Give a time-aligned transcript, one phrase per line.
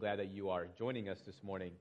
[0.00, 1.72] glad that you are joining us this morning.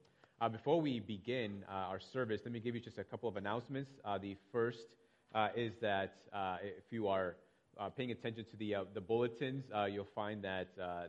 [0.42, 3.38] Uh, before we begin uh, our service, let me give you just a couple of
[3.38, 3.92] announcements.
[4.04, 4.90] Uh, the first
[5.34, 7.38] uh, is that uh, if you are
[7.80, 10.68] uh, paying attention to the, the bulletins, you'll find that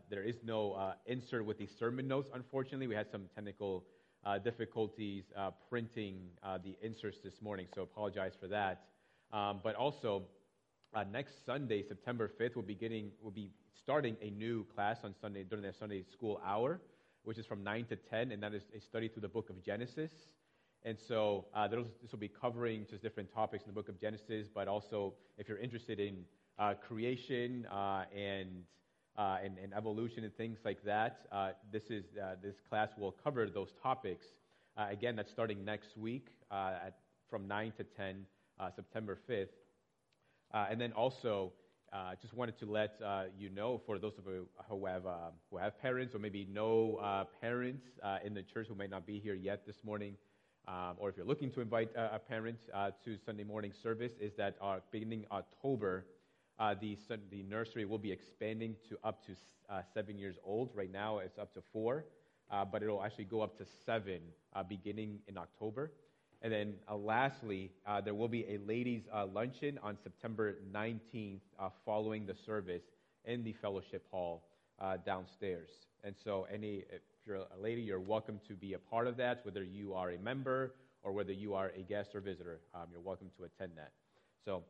[0.08, 2.86] there is no insert with the sermon notes, unfortunately.
[2.86, 3.82] We had some technical
[4.44, 5.24] difficulties
[5.68, 6.28] printing
[6.62, 8.84] the inserts this morning, so apologize for that.
[9.32, 10.22] Um, but also,
[11.10, 13.50] next Sunday, September 5th, we'll be, getting, we'll be
[13.82, 16.80] starting a new class on Sunday during the Sunday school hour
[17.24, 19.62] which is from 9 to 10, and that is a study through the book of
[19.62, 20.10] Genesis.
[20.82, 24.46] And so uh, this will be covering just different topics in the book of Genesis,
[24.52, 26.24] but also if you're interested in
[26.58, 28.64] uh, creation uh, and,
[29.18, 33.12] uh, and, and, evolution and things like that, uh, this, is, uh, this class will
[33.12, 34.26] cover those topics.
[34.76, 36.96] again, that's starting next week at,
[37.28, 38.24] from 9 to 10,
[38.74, 39.48] September 5th.
[40.52, 41.52] and then also,
[41.92, 45.30] uh, just wanted to let uh, you know, for those of you who have, uh,
[45.50, 49.04] who have parents or maybe no uh, parents uh, in the church who may not
[49.06, 50.14] be here yet this morning,
[50.68, 54.32] um, or if you're looking to invite a parent uh, to Sunday morning service, is
[54.36, 54.56] that
[54.92, 56.06] beginning October,
[56.80, 56.96] the,
[57.30, 59.32] the nursery will be expanding to up to
[59.92, 60.70] seven years old.
[60.74, 62.04] Right now, it's up to four,
[62.70, 64.20] but it'll actually go up to seven
[64.68, 65.90] beginning in October.
[66.42, 71.40] And then uh, lastly, uh, there will be a ladies' uh, luncheon on September 19th
[71.58, 72.82] uh, following the service
[73.26, 74.44] in the fellowship hall
[74.80, 75.68] uh, downstairs.
[76.02, 79.44] And so, any, if you're a lady, you're welcome to be a part of that,
[79.44, 82.60] whether you are a member or whether you are a guest or visitor.
[82.74, 83.92] Um, you're welcome to attend that.
[84.46, 84.62] So,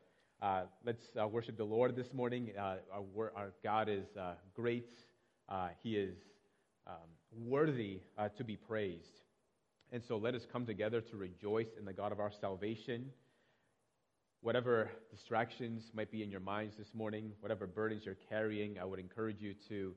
[0.43, 2.51] uh, let's worship the Lord this morning.
[2.59, 2.79] Our,
[3.37, 4.07] our, God is
[4.57, 4.91] great,
[5.85, 6.17] He is
[6.87, 6.95] um,
[7.47, 8.01] worthy
[8.37, 9.21] to be praised.
[9.93, 13.07] And so let us come together to rejoice in the God of our salvation.
[14.41, 19.01] Whatever distractions might be in your minds this morning, whatever burdens you're carrying, I would
[19.01, 19.93] encourage you to,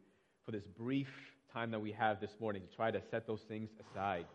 [0.46, 1.10] for this brief
[1.54, 4.26] time that we have this morning, to try to set those things aside.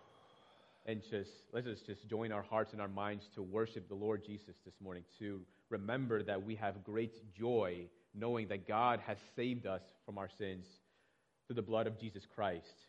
[0.86, 4.24] And just let us just join our hearts and our minds to worship the Lord
[4.24, 9.66] Jesus this morning, to remember that we have great joy knowing that God has saved
[9.66, 10.66] us from our sins
[11.46, 12.86] through the blood of Jesus Christ.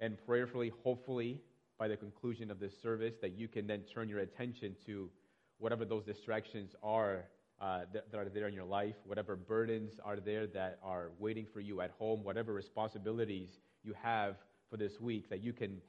[0.00, 1.40] And prayerfully, hopefully,
[1.78, 5.10] by the conclusion of this service that you can then turn your attention to
[5.58, 7.24] whatever those distractions are
[7.60, 11.46] uh, that, that, are there in your life, whatever burdens are there that are waiting
[11.52, 13.48] for you at home, whatever responsibilities
[13.82, 14.36] you have
[14.68, 15.80] for this week, that you can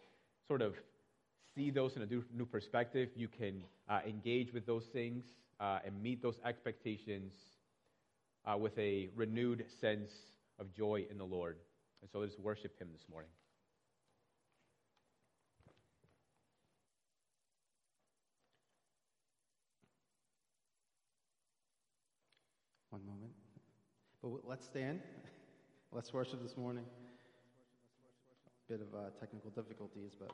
[0.47, 0.75] sort of
[1.55, 3.09] see those in a new perspective.
[3.15, 5.25] You can uh, engage with those things
[5.59, 7.33] uh, and meet those expectations
[8.45, 10.11] uh, with a renewed sense
[10.59, 11.57] of joy in the Lord.
[12.01, 13.29] And so let's worship Him this morning.
[22.89, 23.33] One moment.
[24.21, 25.01] But let's stand.
[25.91, 26.83] Let's worship this morning.
[28.45, 30.31] A Bit of uh, technical difficulties, but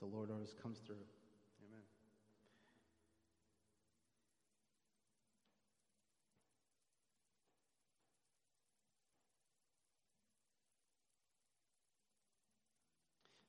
[0.00, 0.96] the Lord always comes through.
[0.96, 1.82] Amen.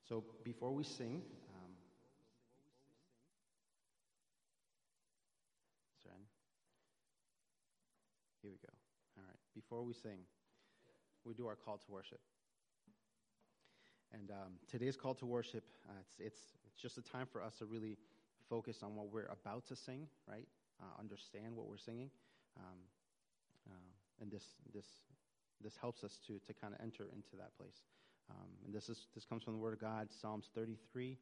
[0.07, 1.23] So before we sing,
[8.43, 8.75] Here we go.
[9.15, 9.39] All right.
[9.73, 10.19] Before we sing,
[11.25, 12.19] we do our call to worship.
[14.13, 17.55] And um, today's call to worship, uh, it's, it's, it's just a time for us
[17.57, 17.97] to really
[18.47, 20.47] focus on what we're about to sing, right?
[20.79, 22.11] Uh, understand what we're singing.
[22.55, 22.77] Um,
[23.67, 24.43] uh, and this,
[24.75, 24.85] this,
[25.59, 27.81] this helps us to, to kind of enter into that place.
[28.29, 31.17] Um, and this, is, this comes from the Word of God, Psalms 33,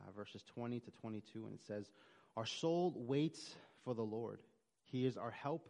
[0.00, 1.46] uh, verses 20 to 22.
[1.46, 1.90] And it says,
[2.36, 4.38] Our soul waits for the Lord,
[4.84, 5.68] He is our help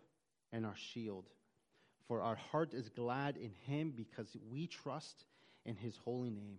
[0.52, 1.24] and our shield.
[2.08, 5.24] For our heart is glad in him because we trust
[5.64, 6.58] in his holy name.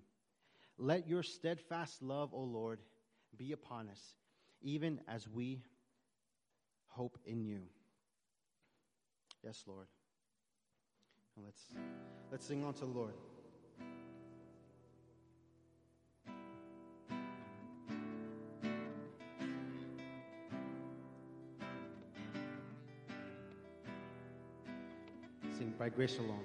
[0.78, 2.80] Let your steadfast love, O Lord,
[3.38, 4.02] be upon us,
[4.62, 5.62] even as we
[6.88, 7.62] hope in you.
[9.44, 9.88] Yes, Lord.
[11.35, 11.62] And let's
[12.31, 13.14] let's sing on to the Lord.
[25.87, 26.43] By grace alone.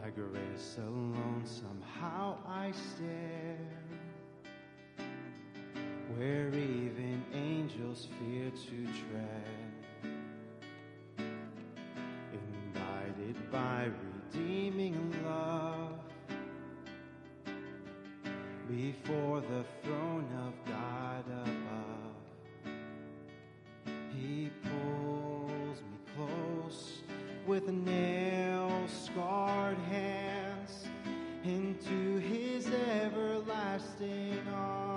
[0.00, 3.58] By grace alone, somehow I stand
[6.14, 9.74] where even angels fear to tread.
[12.32, 13.88] Invited by
[14.32, 15.98] redeeming love
[18.68, 20.15] before the throne
[27.46, 30.88] with nail scarred hands
[31.44, 34.90] into his everlasting arms.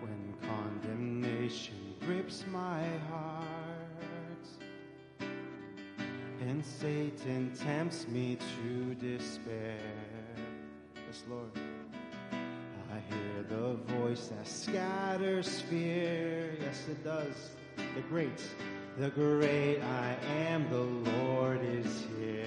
[0.00, 4.46] When condemnation grips my heart
[6.40, 9.80] and Satan tempts me to despair.
[10.94, 11.50] Yes, Lord
[14.18, 16.56] voice that scatters fear.
[16.60, 17.50] Yes, it does.
[17.94, 18.42] The great,
[18.98, 20.16] the great I
[20.48, 22.37] am, the Lord is here.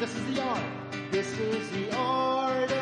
[0.00, 0.62] This is the art.
[1.10, 2.79] This is the art.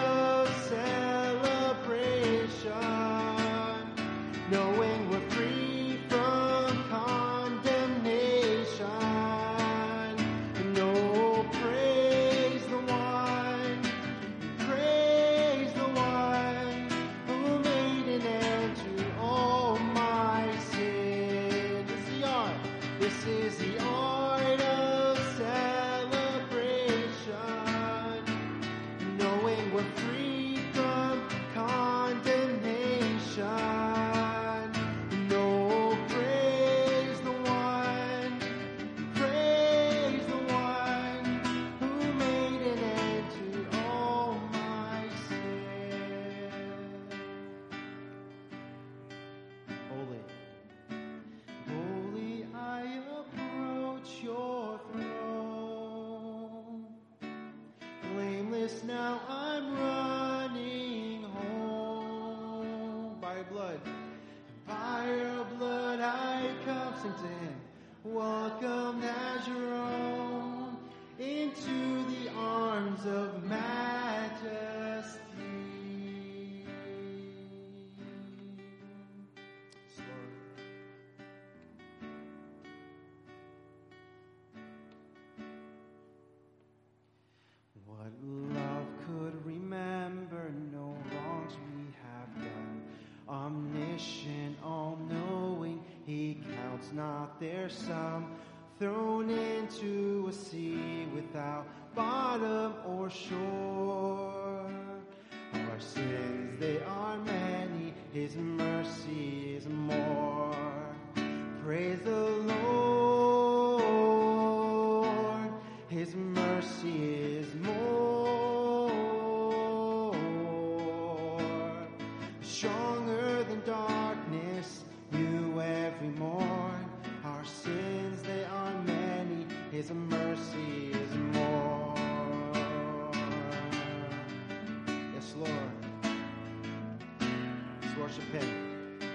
[97.68, 98.07] side.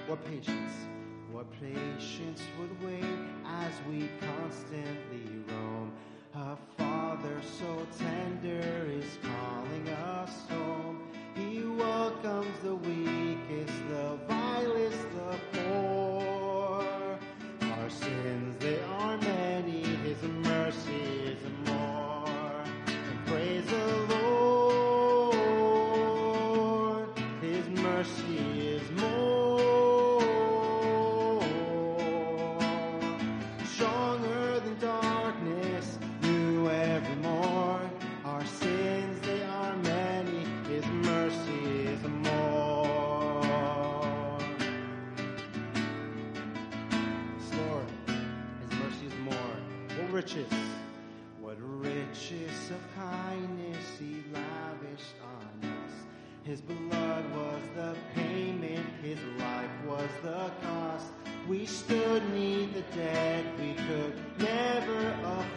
[0.08, 0.74] What patience,
[1.32, 5.94] what patience would wait as we constantly roam.
[6.36, 11.02] A Father so tender is calling us home.
[11.36, 17.20] He welcomes the weakest, the vilest, the poor.
[17.62, 21.13] Our sins, they are many, His mercy
[61.48, 65.53] We stood neath the dead we could never afford.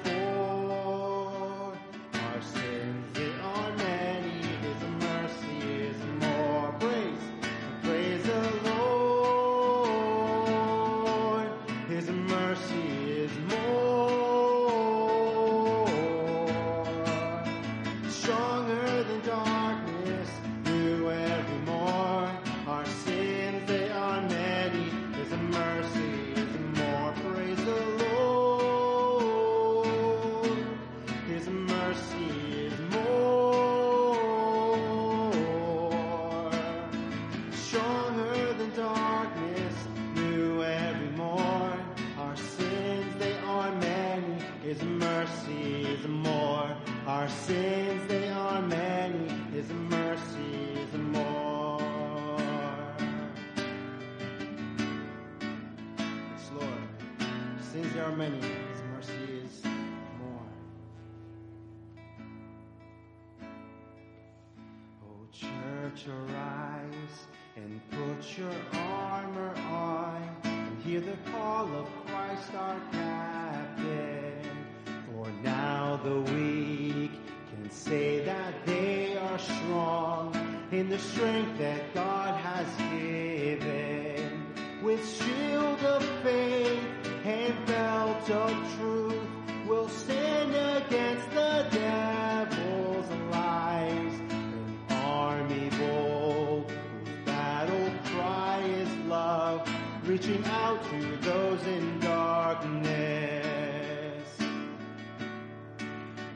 [79.96, 80.30] Strong
[80.72, 84.44] in the strength that God has given.
[84.82, 86.84] With shield of faith
[87.24, 89.28] and belt of truth,
[89.66, 94.14] we'll stand against the devil's lies.
[94.30, 99.66] An army bold, whose battle cry is love,
[100.04, 103.16] reaching out to those in darkness.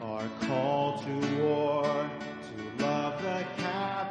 [0.00, 2.11] Our call to war,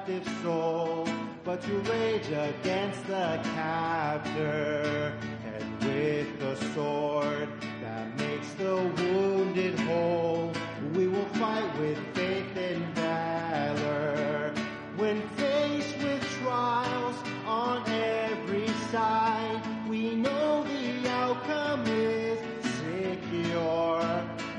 [0.10, 1.08] captive soul,
[1.44, 5.14] but to rage against the captor,
[5.46, 7.48] and with the sword
[7.82, 10.52] that makes the wounded whole,
[10.96, 14.54] we will fight with faith and valor.
[14.98, 24.02] When faced with trials on every side, we know the outcome is secure,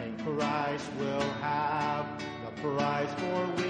[0.02, 2.06] and Christ will have
[2.44, 3.69] the prize for which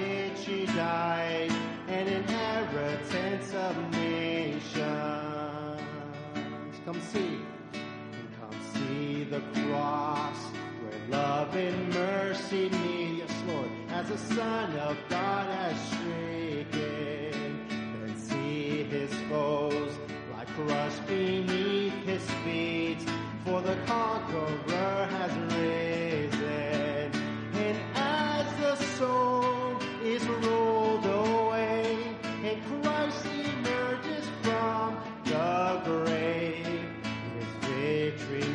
[9.31, 10.37] the cross
[10.83, 13.19] where love and mercy meet.
[13.19, 17.65] Yes, Lord, as the Son of God has stricken.
[17.69, 19.93] Then see his foes
[20.33, 22.99] like crushed beneath his feet.
[23.45, 27.13] For the conqueror has risen.
[27.55, 36.40] And as the soul is rolled away, and Christ emerges from the grave,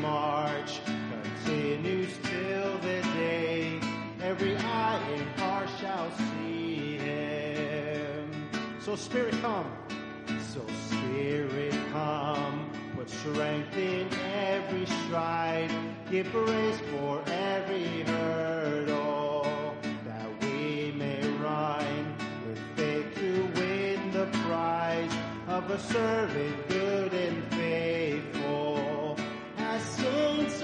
[0.05, 0.81] march
[1.15, 3.79] continues till the day
[4.21, 8.29] every eye and heart shall see him.
[8.79, 9.71] So Spirit come,
[10.53, 14.07] so Spirit come, put strength in
[14.53, 15.71] every stride,
[16.11, 22.15] give grace for every hurdle, that we may run
[22.47, 25.15] with faith to win the prize
[25.47, 27.54] of a servant good and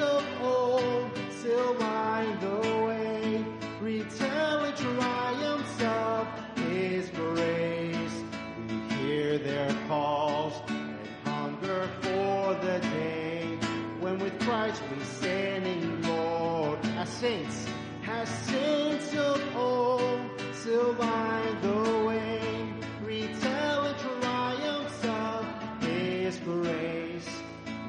[0.01, 3.45] of old still line the way,
[3.79, 6.27] retelling triumphs of
[6.69, 8.23] His grace.
[8.67, 13.57] We hear their calls and hunger for the day
[13.99, 16.79] when with Christ we stand in glory.
[16.97, 17.67] As saints,
[18.07, 20.21] as saints of old
[20.53, 25.45] still line the way, retelling triumphs of
[25.81, 27.29] His grace.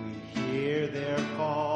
[0.04, 1.71] We hear their for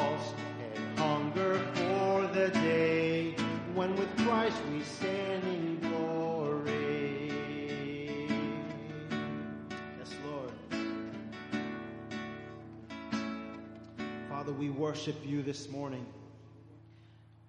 [2.47, 3.35] the day
[3.75, 7.33] when with Christ we stand in glory.
[9.99, 10.53] Yes, Lord.
[14.29, 16.07] Father, we worship you this morning,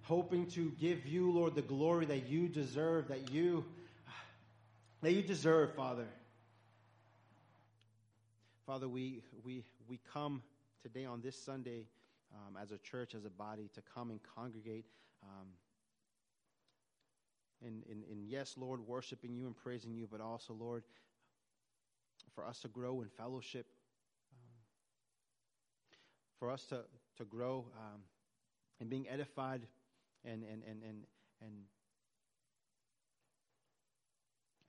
[0.02, 3.64] hoping to give you, Lord, the glory that you deserve, that you
[5.02, 6.08] that you deserve, Father.
[8.66, 10.42] Father, we, we, we come
[10.82, 11.84] today on this Sunday
[12.34, 14.86] um, as a church, as a body, to come and congregate.
[15.22, 15.48] Um,
[17.64, 20.84] and, and, and yes, Lord, worshiping you and praising you, but also, Lord,
[22.34, 23.66] for us to grow in fellowship,
[24.32, 24.60] um,
[26.38, 26.80] for us to,
[27.16, 28.00] to grow um,
[28.80, 29.62] in being edified
[30.24, 31.02] and, and, and, and,
[31.40, 31.52] and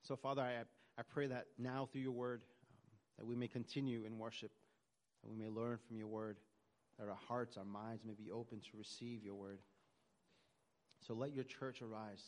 [0.03, 0.61] so, Father, I,
[0.97, 4.51] I pray that now through your word, um, that we may continue in worship,
[5.21, 6.37] that we may learn from your word,
[6.99, 9.59] that our hearts, our minds may be open to receive your word.
[11.07, 12.23] So let your church arise.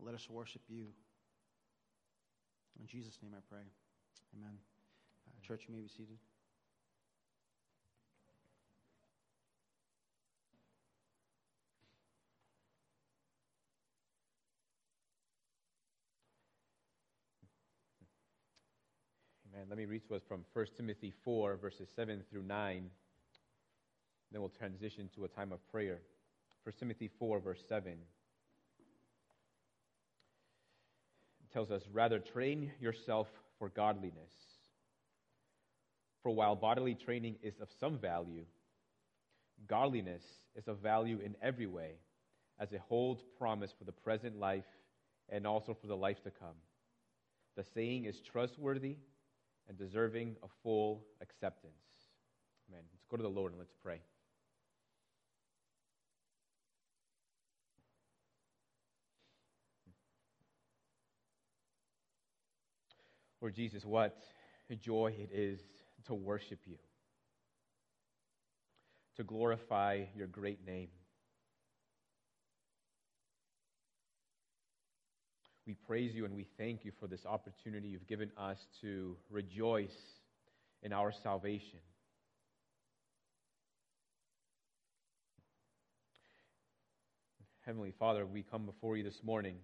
[0.00, 0.86] Let us worship you.
[2.80, 3.62] In Jesus' name I pray.
[4.36, 4.56] Amen.
[5.28, 6.18] Uh, church, you may be seated.
[19.62, 19.68] Amen.
[19.68, 22.90] Let me read to us from 1 Timothy 4, verses 7 through 9.
[24.32, 26.00] Then we'll transition to a time of prayer.
[26.64, 27.92] 1 Timothy 4, verse 7.
[31.52, 33.28] tells us, Rather, train yourself
[33.58, 34.32] for godliness.
[36.22, 38.46] For while bodily training is of some value,
[39.68, 40.22] godliness
[40.56, 41.92] is of value in every way,
[42.58, 44.64] as it holds promise for the present life
[45.28, 46.56] and also for the life to come.
[47.54, 48.96] The saying is trustworthy
[49.68, 51.74] and deserving of full acceptance.
[52.68, 52.82] Amen.
[52.92, 54.00] Let's go to the Lord and let's pray.
[63.40, 64.16] Lord Jesus, what
[64.80, 65.60] joy it is
[66.06, 66.76] to worship you,
[69.16, 70.88] to glorify your great name.
[75.64, 79.94] We praise you and we thank you for this opportunity you've given us to rejoice
[80.82, 81.78] in our salvation.
[87.64, 89.54] Heavenly Father, we come before you this morning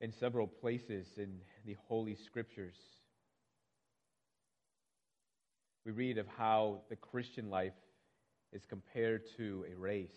[0.00, 2.76] in several places in the Holy Scriptures.
[5.84, 7.74] We read of how the Christian life
[8.50, 10.08] is compared to a race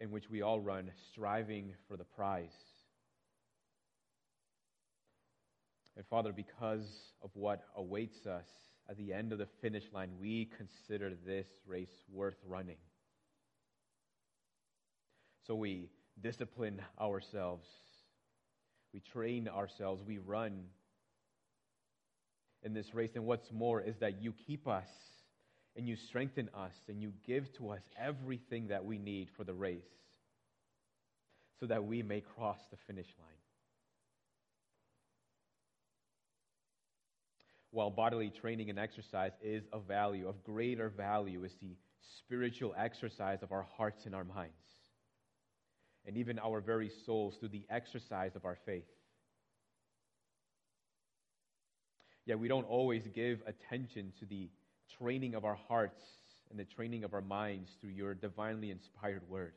[0.00, 2.54] in which we all run, striving for the prize.
[5.96, 6.86] And Father, because
[7.22, 8.46] of what awaits us
[8.88, 12.76] at the end of the finish line, we consider this race worth running.
[15.46, 17.66] So we discipline ourselves
[18.92, 20.64] we train ourselves, we run
[22.62, 23.10] in this race.
[23.14, 24.88] And what's more is that you keep us
[25.78, 29.54] and you strengthen us and you give to us everything that we need for the
[29.54, 29.78] race
[31.60, 33.28] so that we may cross the finish line.
[37.70, 41.76] While bodily training and exercise is of value, of greater value is the
[42.18, 44.52] spiritual exercise of our hearts and our minds
[46.06, 48.88] and even our very souls through the exercise of our faith.
[52.26, 54.48] Yet we don't always give attention to the
[54.98, 56.02] training of our hearts
[56.50, 59.52] and the training of our minds through your divinely inspired word.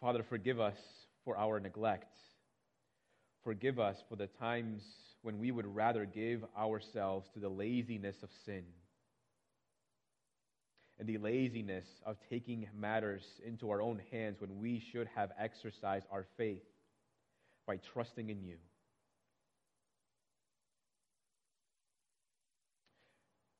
[0.00, 0.78] Father, forgive us
[1.24, 2.16] for our neglect.
[3.44, 4.82] Forgive us for the times
[5.22, 8.64] when we would rather give ourselves to the laziness of sin
[11.00, 16.04] and the laziness of taking matters into our own hands when we should have exercised
[16.12, 16.62] our faith
[17.66, 18.56] by trusting in you.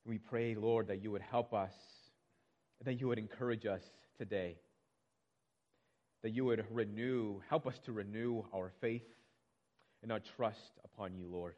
[0.04, 1.74] We pray, Lord, that you would help us,
[2.84, 3.82] that you would encourage us
[4.18, 4.56] today,
[6.22, 9.06] that you would renew, help us to renew our faith
[10.02, 11.54] and our trust upon you, Lord.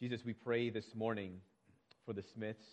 [0.00, 1.40] Jesus, we pray this morning
[2.04, 2.66] for the Smiths.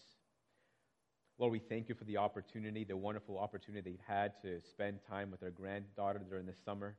[1.38, 5.31] Lord, we thank you for the opportunity, the wonderful opportunity they've had to spend time
[5.31, 6.95] with their granddaughter during the summer.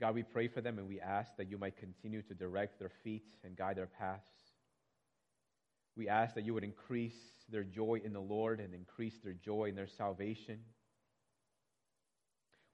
[0.00, 2.90] God, we pray for them and we ask that you might continue to direct their
[3.04, 4.32] feet and guide their paths.
[5.96, 7.16] We ask that you would increase
[7.50, 10.60] their joy in the Lord and increase their joy in their salvation.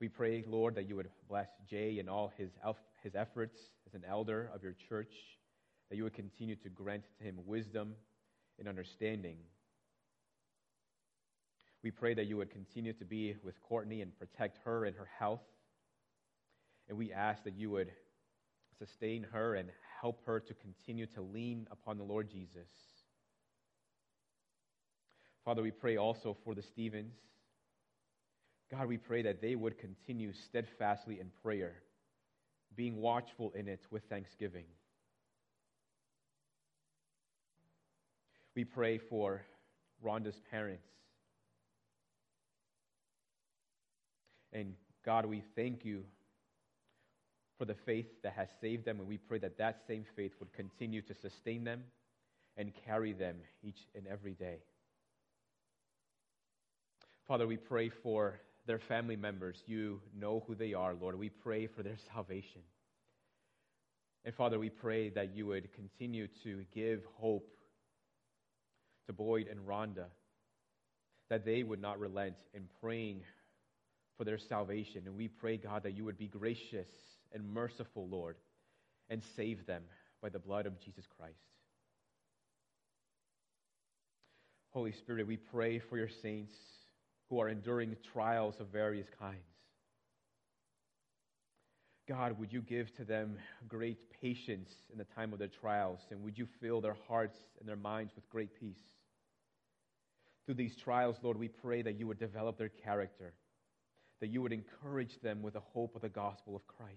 [0.00, 2.50] We pray, Lord, that you would bless Jay and all his,
[3.02, 5.14] his efforts as an elder of your church,
[5.88, 7.94] that you would continue to grant to him wisdom
[8.58, 9.38] and understanding.
[11.82, 15.08] We pray that you would continue to be with Courtney and protect her and her
[15.18, 15.44] health.
[16.88, 17.90] And we ask that you would
[18.78, 22.68] sustain her and help her to continue to lean upon the Lord Jesus.
[25.46, 27.14] Father, we pray also for the Stevens.
[28.68, 31.74] God, we pray that they would continue steadfastly in prayer,
[32.74, 34.64] being watchful in it with thanksgiving.
[38.56, 39.42] We pray for
[40.04, 40.88] Rhonda's parents.
[44.52, 46.02] And God, we thank you
[47.56, 50.52] for the faith that has saved them, and we pray that that same faith would
[50.52, 51.84] continue to sustain them
[52.56, 54.58] and carry them each and every day.
[57.26, 59.60] Father, we pray for their family members.
[59.66, 61.18] You know who they are, Lord.
[61.18, 62.62] We pray for their salvation.
[64.24, 67.48] And Father, we pray that you would continue to give hope
[69.06, 70.06] to Boyd and Rhonda,
[71.28, 73.22] that they would not relent in praying
[74.16, 75.02] for their salvation.
[75.06, 76.88] And we pray, God, that you would be gracious
[77.32, 78.36] and merciful, Lord,
[79.08, 79.82] and save them
[80.22, 81.34] by the blood of Jesus Christ.
[84.70, 86.52] Holy Spirit, we pray for your saints
[87.28, 89.40] who are enduring trials of various kinds.
[92.08, 93.36] God, would you give to them
[93.68, 97.68] great patience in the time of their trials, and would you fill their hearts and
[97.68, 98.82] their minds with great peace?
[100.44, 103.34] Through these trials, Lord, we pray that you would develop their character,
[104.20, 106.92] that you would encourage them with the hope of the gospel of Christ.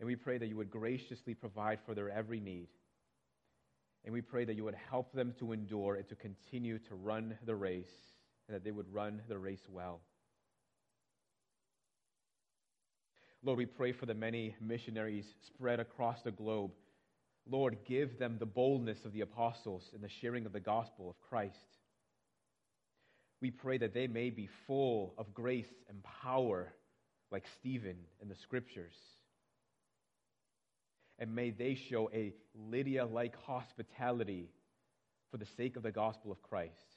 [0.00, 2.68] And we pray that you would graciously provide for their every need.
[4.04, 7.38] And we pray that you would help them to endure and to continue to run
[7.44, 8.13] the race
[8.46, 10.00] and that they would run the race well.
[13.42, 16.70] Lord, we pray for the many missionaries spread across the globe.
[17.46, 21.20] Lord, give them the boldness of the apostles in the sharing of the gospel of
[21.28, 21.58] Christ.
[23.42, 26.72] We pray that they may be full of grace and power
[27.30, 28.94] like Stephen in the scriptures.
[31.18, 34.48] And may they show a Lydia like hospitality
[35.30, 36.93] for the sake of the gospel of Christ.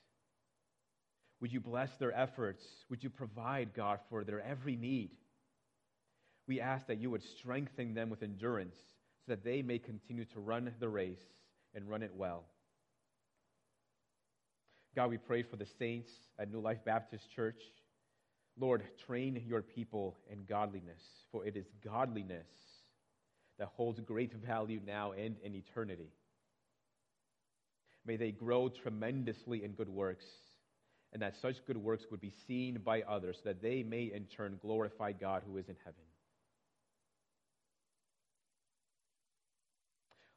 [1.39, 2.63] Would you bless their efforts?
[2.89, 5.11] Would you provide, God, for their every need?
[6.47, 8.75] We ask that you would strengthen them with endurance
[9.25, 11.21] so that they may continue to run the race
[11.75, 12.45] and run it well.
[14.95, 17.61] God, we pray for the saints at New Life Baptist Church.
[18.59, 22.47] Lord, train your people in godliness, for it is godliness
[23.59, 26.09] that holds great value now and in eternity.
[28.05, 30.25] May they grow tremendously in good works
[31.13, 34.25] and that such good works would be seen by others, so that they may in
[34.25, 36.01] turn glorify God who is in heaven.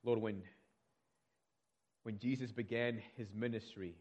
[0.04, 0.42] Lord, when,
[2.04, 3.94] when Jesus began his ministry,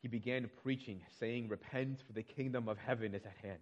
[0.00, 3.58] he began preaching, saying, Repent, for the kingdom of heaven is at hand.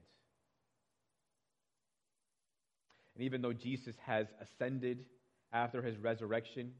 [3.14, 5.04] And even though Jesus has ascended
[5.52, 6.72] after his resurrection,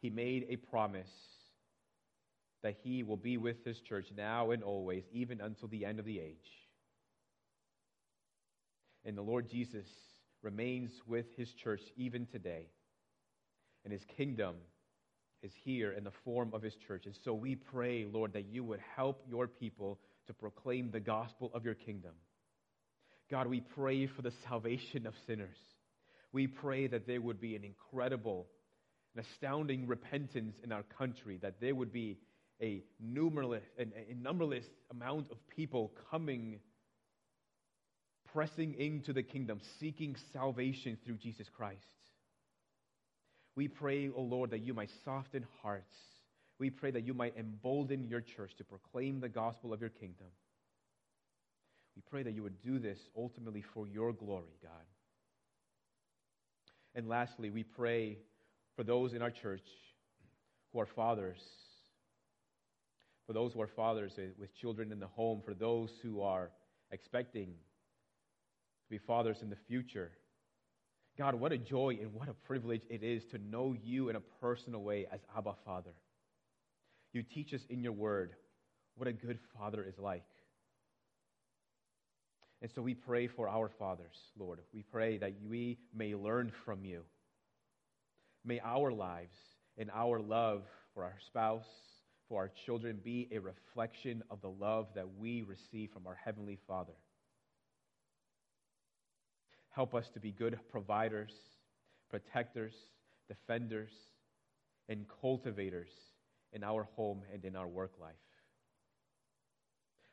[0.00, 1.10] he made a promise
[2.62, 6.04] that he will be with his church now and always, even until the end of
[6.04, 6.36] the age.
[9.04, 9.86] And the Lord Jesus
[10.42, 12.66] remains with his church even today.
[13.84, 14.54] And his kingdom
[15.42, 17.06] is here in the form of his church.
[17.06, 19.98] And so we pray, Lord, that you would help your people
[20.28, 22.12] to proclaim the gospel of your kingdom.
[23.28, 25.56] God, we pray for the salvation of sinners.
[26.32, 28.46] We pray that there would be an incredible,
[29.16, 32.18] an astounding repentance in our country, that there would be
[32.62, 36.60] a numerous, a numberless amount of people coming,
[38.32, 41.80] pressing into the kingdom, seeking salvation through Jesus Christ.
[43.56, 45.94] We pray, O oh Lord, that you might soften hearts.
[46.58, 50.28] We pray that you might embolden your church to proclaim the gospel of your kingdom.
[51.96, 54.72] We pray that you would do this ultimately for your glory, God.
[56.94, 58.18] And lastly, we pray
[58.76, 59.66] for those in our church
[60.72, 61.40] who are fathers
[63.26, 66.50] for those who are fathers eh, with children in the home, for those who are
[66.90, 70.10] expecting to be fathers in the future.
[71.18, 74.20] God, what a joy and what a privilege it is to know you in a
[74.40, 75.92] personal way as Abba Father.
[77.12, 78.34] You teach us in your word
[78.96, 80.24] what a good father is like.
[82.62, 84.60] And so we pray for our fathers, Lord.
[84.72, 87.02] We pray that we may learn from you.
[88.44, 89.36] May our lives
[89.76, 90.62] and our love
[90.94, 91.66] for our spouse,
[92.32, 96.58] for our children be a reflection of the love that we receive from our Heavenly
[96.66, 96.94] Father.
[99.68, 101.30] Help us to be good providers,
[102.08, 102.72] protectors,
[103.28, 103.90] defenders,
[104.88, 105.90] and cultivators
[106.54, 108.14] in our home and in our work life.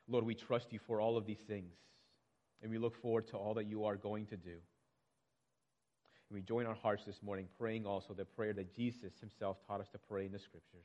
[0.06, 1.72] Lord, we trust you for all of these things.
[2.60, 4.50] and we look forward to all that you are going to do.
[4.50, 9.80] And we join our hearts this morning praying also the prayer that Jesus himself taught
[9.80, 10.84] us to pray in the scriptures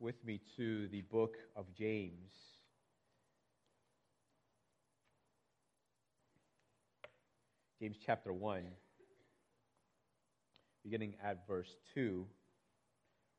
[0.00, 2.32] with me to the book of James.
[7.80, 8.64] James chapter 1,
[10.82, 12.26] beginning at verse 2,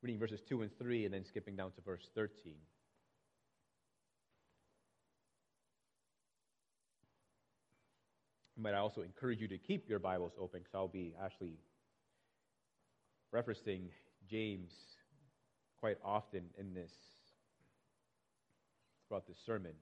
[0.02, 2.54] reading verses 2 and 3, and then skipping down to verse 13.
[8.58, 11.58] But I also encourage you to keep your Bibles open because I'll be actually
[13.34, 13.84] referencing
[14.30, 14.72] James
[15.80, 16.92] quite often in this,
[19.08, 19.74] throughout this sermon.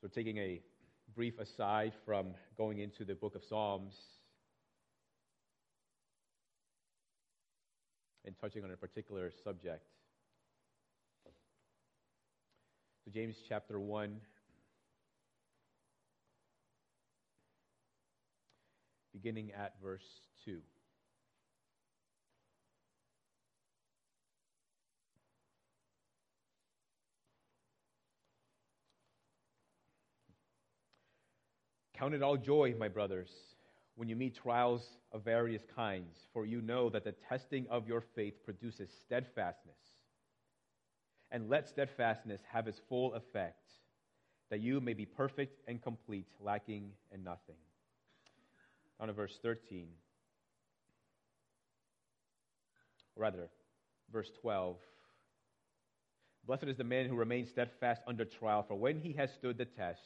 [0.00, 0.60] So, taking a
[1.14, 3.94] brief aside from going into the book of Psalms
[8.24, 9.84] and touching on a particular subject.
[13.04, 14.16] So, James chapter 1.
[19.12, 20.06] Beginning at verse
[20.44, 20.58] 2.
[31.94, 33.30] Count it all joy, my brothers,
[33.96, 38.02] when you meet trials of various kinds, for you know that the testing of your
[38.14, 39.76] faith produces steadfastness.
[41.30, 43.70] And let steadfastness have its full effect,
[44.50, 47.56] that you may be perfect and complete, lacking in nothing.
[49.00, 49.88] On to verse 13.
[53.16, 53.48] Or rather,
[54.12, 54.76] verse 12.
[56.46, 59.64] Blessed is the man who remains steadfast under trial, for when he has stood the
[59.64, 60.00] test,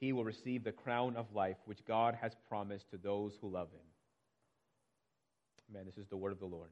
[0.00, 3.68] he will receive the crown of life which God has promised to those who love
[3.70, 3.86] him.
[5.70, 5.84] Amen.
[5.86, 6.70] This is the word of the Lord.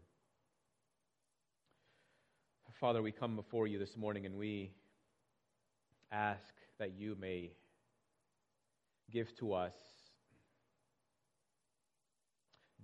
[2.81, 4.71] Father, we come before you this morning and we
[6.11, 7.51] ask that you may
[9.11, 9.75] give to us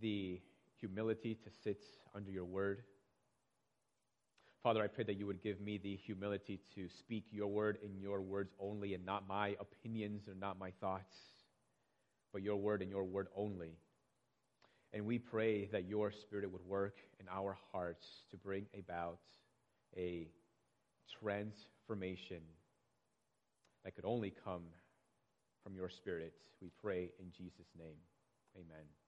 [0.00, 0.40] the
[0.78, 1.82] humility to sit
[2.14, 2.82] under your word
[4.64, 8.00] Father, I pray that you would give me the humility to speak your word in
[8.00, 11.14] your words only and not my opinions or not my thoughts,
[12.32, 13.72] but your word and your word only.
[14.94, 19.18] And we pray that your spirit would work in our hearts to bring about
[19.98, 20.28] a
[21.20, 22.40] transformation
[23.84, 24.62] that could only come
[25.62, 26.32] from your spirit.
[26.62, 27.98] We pray in Jesus' name.
[28.56, 29.03] Amen.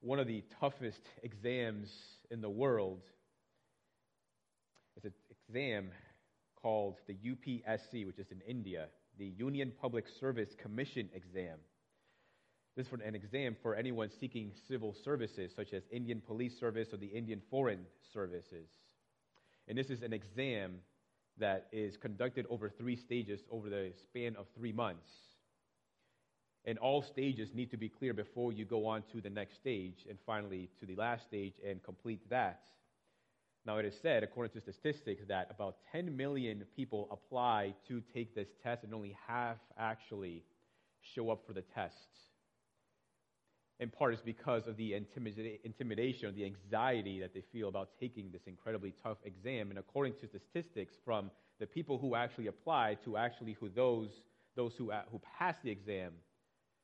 [0.00, 1.90] One of the toughest exams
[2.30, 3.00] in the world
[4.96, 5.90] is an exam
[6.60, 8.86] called the UPSC, which is in India,
[9.18, 11.58] the Union Public Service Commission exam.
[12.76, 16.96] This is an exam for anyone seeking civil services, such as Indian Police Service or
[16.96, 18.68] the Indian Foreign Services.
[19.66, 20.76] And this is an exam
[21.38, 25.10] that is conducted over three stages over the span of three months
[26.64, 30.06] and all stages need to be clear before you go on to the next stage
[30.08, 32.62] and finally to the last stage and complete that.
[33.66, 38.34] Now, it is said, according to statistics, that about 10 million people apply to take
[38.34, 40.42] this test and only half actually
[41.00, 41.96] show up for the test.
[43.80, 48.30] In part, it's because of the intimidation or the anxiety that they feel about taking
[48.32, 49.70] this incredibly tough exam.
[49.70, 54.10] And according to statistics from the people who actually apply to actually who those,
[54.56, 56.12] those who, who pass the exam,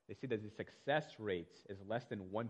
[0.09, 2.49] they say that the success rate is less than 1%.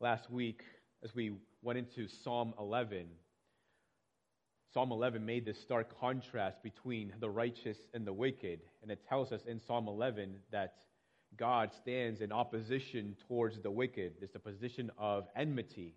[0.00, 0.62] Last week,
[1.02, 3.06] as we went into Psalm 11,
[4.74, 8.60] Psalm 11 made this stark contrast between the righteous and the wicked.
[8.82, 10.74] And it tells us in Psalm 11 that
[11.38, 14.14] God stands in opposition towards the wicked.
[14.20, 15.94] It's a position of enmity.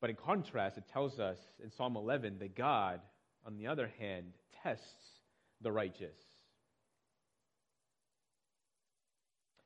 [0.00, 3.00] But in contrast, it tells us in Psalm 11 that God,
[3.44, 4.26] on the other hand,
[4.62, 4.84] tests
[5.60, 6.16] the righteous.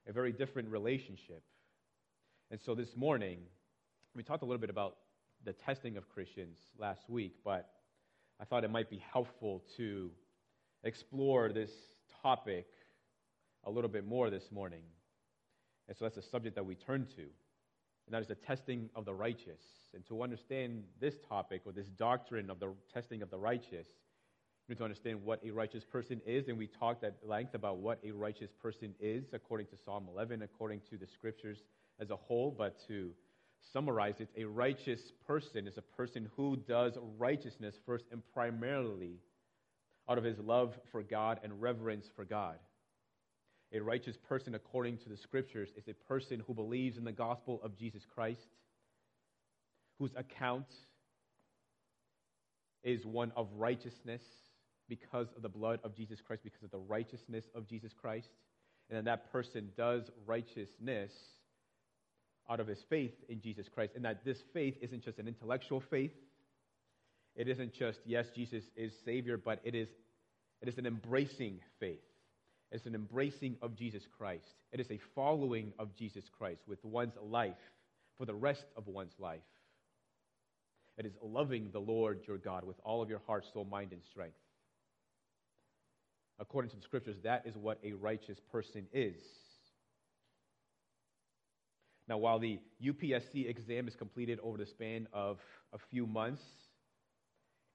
[0.08, 1.42] A very different relationship.
[2.50, 3.40] And so this morning,
[4.16, 4.96] we talked a little bit about
[5.44, 7.68] the testing of Christians last week, but
[8.40, 10.10] I thought it might be helpful to
[10.82, 11.70] explore this
[12.22, 12.66] topic
[13.64, 14.82] a little bit more this morning.
[15.88, 19.04] And so that's the subject that we turn to, and that is the testing of
[19.04, 19.62] the righteous.
[19.94, 23.88] And to understand this topic or this doctrine of the testing of the righteous,
[24.68, 27.78] We need to understand what a righteous person is, and we talked at length about
[27.78, 31.62] what a righteous person is according to Psalm 11, according to the scriptures
[31.98, 32.54] as a whole.
[32.56, 33.12] But to
[33.72, 39.20] summarize it, a righteous person is a person who does righteousness first and primarily
[40.06, 42.58] out of his love for God and reverence for God.
[43.72, 47.58] A righteous person, according to the scriptures, is a person who believes in the gospel
[47.62, 48.48] of Jesus Christ,
[49.98, 50.66] whose account
[52.84, 54.22] is one of righteousness
[54.88, 58.28] because of the blood of Jesus Christ, because of the righteousness of Jesus Christ.
[58.88, 61.12] And then that person does righteousness
[62.50, 63.92] out of his faith in Jesus Christ.
[63.94, 66.12] And that this faith isn't just an intellectual faith.
[67.36, 69.88] It isn't just, yes, Jesus is Savior, but it is,
[70.62, 72.00] it is an embracing faith.
[72.72, 74.54] It's an embracing of Jesus Christ.
[74.72, 77.54] It is a following of Jesus Christ with one's life
[78.18, 79.40] for the rest of one's life.
[80.98, 84.02] It is loving the Lord your God with all of your heart, soul, mind, and
[84.02, 84.36] strength.
[86.40, 89.20] According to the scriptures, that is what a righteous person is.
[92.08, 95.40] Now, while the UPSC exam is completed over the span of
[95.72, 96.42] a few months,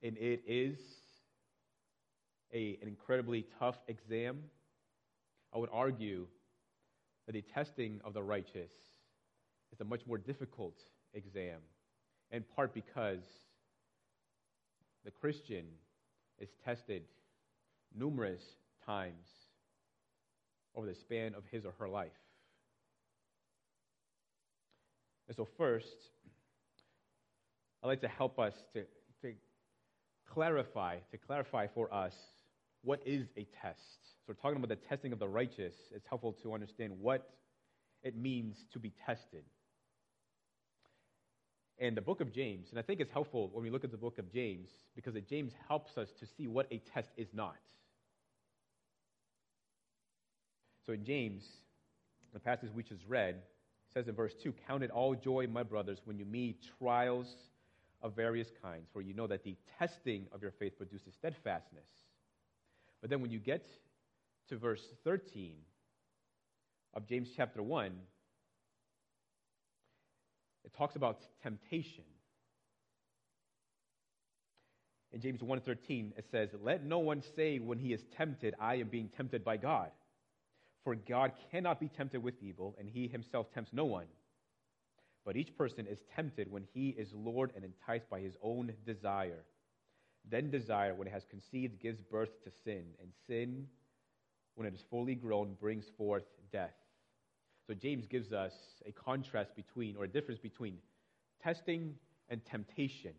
[0.02, 0.78] and it is
[2.54, 4.40] a, an incredibly tough exam,
[5.54, 6.26] I would argue
[7.28, 8.72] that the testing of the righteous
[9.72, 10.76] is a much more difficult
[11.14, 11.60] exam,
[12.32, 13.24] in part because
[15.06, 15.66] the Christian
[16.40, 17.04] is tested
[17.98, 18.42] numerous
[18.86, 19.28] times
[20.76, 22.12] over the span of his or her life.
[25.28, 25.88] And so, first,
[27.82, 28.84] I'd like to help us to,
[29.22, 29.34] to
[30.32, 32.14] clarify, to clarify for us
[32.84, 33.80] what is a test.
[34.04, 35.74] So, we're talking about the testing of the righteous.
[35.94, 37.30] It's helpful to understand what
[38.04, 39.44] it means to be tested.
[41.80, 43.98] And the book of James, and I think it's helpful when we look at the
[43.98, 47.56] book of James because James helps us to see what a test is not.
[50.86, 51.44] So in James,
[52.34, 53.42] the passage we just read
[53.94, 57.28] says in verse 2 Count it all joy, my brothers, when you meet trials
[58.02, 61.88] of various kinds, for you know that the testing of your faith produces steadfastness.
[63.02, 63.66] But then when you get
[64.50, 65.56] to verse 13
[66.94, 67.94] of James chapter 1,
[70.66, 72.04] it talks about temptation.
[75.12, 78.90] In James 1:13 it says, "Let no one say when he is tempted, I am
[78.90, 79.92] being tempted by God."
[80.84, 84.08] For God cannot be tempted with evil, and he himself tempts no one.
[85.26, 89.46] But each person is tempted when he is lured and enticed by his own desire.
[90.30, 93.68] Then desire, when it has conceived, gives birth to sin, and sin,
[94.56, 96.76] when it is fully grown, brings forth death.
[97.68, 98.54] So James gives us
[98.86, 100.78] a contrast between, or a difference between,
[101.42, 101.96] testing
[102.30, 103.14] and temptation.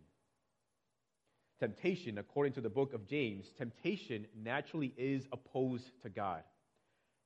[1.58, 6.42] Temptation, according to the book of James, temptation naturally is opposed to God.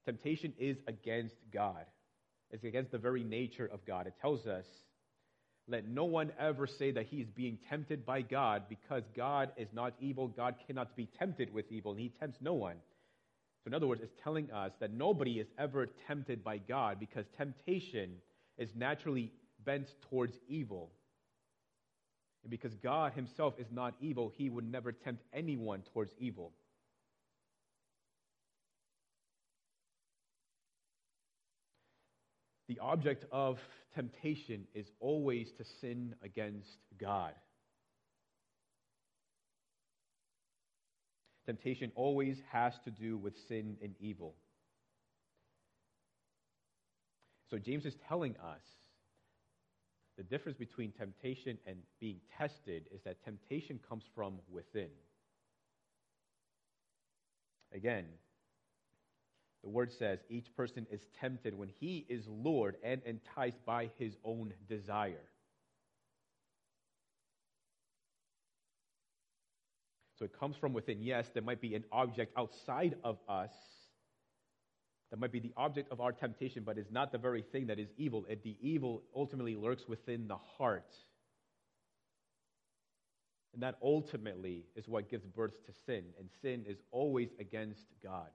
[0.09, 1.85] Temptation is against God,
[2.51, 4.07] it's against the very nature of God.
[4.07, 4.65] It tells us,
[5.69, 9.69] let no one ever say that he is being tempted by God because God is
[9.75, 10.27] not evil.
[10.27, 12.77] God cannot be tempted with evil, and he tempts no one.
[13.63, 17.27] So, in other words, it's telling us that nobody is ever tempted by God because
[17.37, 18.13] temptation
[18.57, 19.31] is naturally
[19.67, 20.91] bent towards evil.
[22.45, 26.55] And because God himself is not evil, he would never tempt anyone towards evil.
[32.69, 33.59] The object of
[33.95, 37.33] temptation is always to sin against God.
[41.47, 44.35] Temptation always has to do with sin and evil.
[47.51, 48.61] So James is telling us
[50.19, 54.91] the difference between temptation and being tested is that temptation comes from within.
[57.73, 58.05] Again,
[59.63, 64.17] the word says each person is tempted when he is lured and enticed by his
[64.25, 65.25] own desire.
[70.19, 71.01] So it comes from within.
[71.01, 73.53] Yes, there might be an object outside of us
[75.11, 77.79] that might be the object of our temptation, but it's not the very thing that
[77.79, 78.27] is evil.
[78.29, 80.93] It, the evil ultimately lurks within the heart.
[83.55, 86.05] And that ultimately is what gives birth to sin.
[86.19, 88.29] And sin is always against God.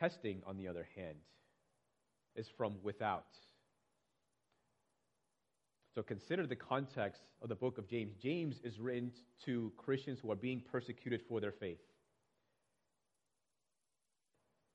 [0.00, 1.18] Testing, on the other hand,
[2.34, 3.36] is from without.
[5.94, 8.14] So consider the context of the book of James.
[8.22, 9.12] James is written
[9.44, 11.80] to Christians who are being persecuted for their faith.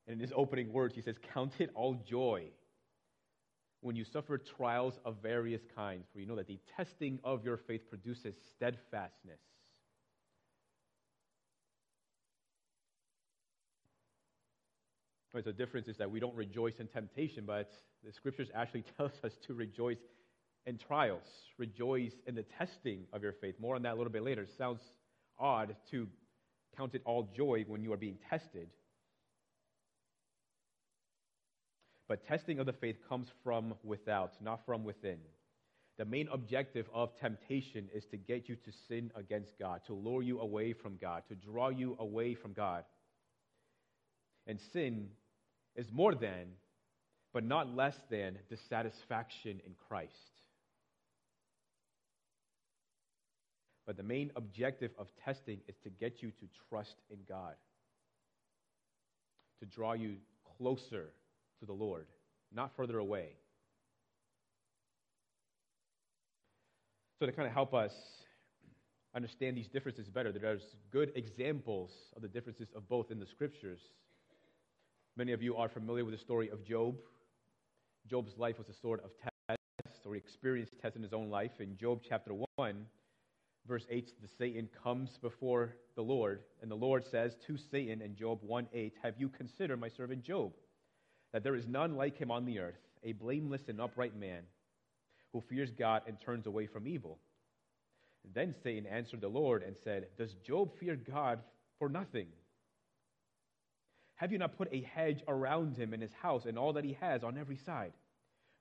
[0.08, 2.50] And in his opening words, he says, Count it all joy
[3.82, 7.58] when you suffer trials of various kinds, for you know that the testing of your
[7.58, 9.40] faith produces steadfastness.
[15.36, 17.70] Right, the difference is that we don't rejoice in temptation, but
[18.06, 19.98] the scriptures actually tells us to rejoice
[20.66, 21.28] in trials,
[21.58, 23.56] rejoice in the testing of your faith.
[23.60, 24.44] More on that a little bit later.
[24.44, 24.80] It sounds
[25.38, 26.08] odd to
[26.78, 28.70] count it all joy when you are being tested.
[32.08, 35.18] But testing of the faith comes from without, not from within.
[35.98, 40.22] The main objective of temptation is to get you to sin against God, to lure
[40.22, 42.86] you away from God, to draw you away from God.
[44.48, 45.10] And sin
[45.76, 46.48] is more than,
[47.34, 50.14] but not less than, dissatisfaction in Christ.
[53.86, 57.54] But the main objective of testing is to get you to trust in God,
[59.60, 60.16] to draw you
[60.58, 61.12] closer
[61.60, 62.08] to the Lord,
[62.54, 63.34] not further away.
[67.20, 67.94] So, to kind of help us
[69.16, 73.80] understand these differences better, there's good examples of the differences of both in the scriptures.
[75.18, 76.95] Many of you are familiar with the story of Job.
[78.09, 81.59] Job's life was a sort of test, or he experienced tests in his own life.
[81.59, 82.86] In Job chapter 1,
[83.68, 88.16] verse 8, the Satan comes before the Lord, and the Lord says to Satan in
[88.16, 90.51] Job 1 8, Have you considered my servant Job?
[91.36, 94.43] that there is none like him on the earth, a blameless and upright man
[95.34, 97.20] who fears God and turns away from evil.
[98.34, 101.39] Then Satan answered the Lord and said, Does Job fear God
[101.78, 102.28] for nothing?
[104.16, 106.97] Have you not put a hedge around him and his house and all that he
[107.01, 107.93] has on every side?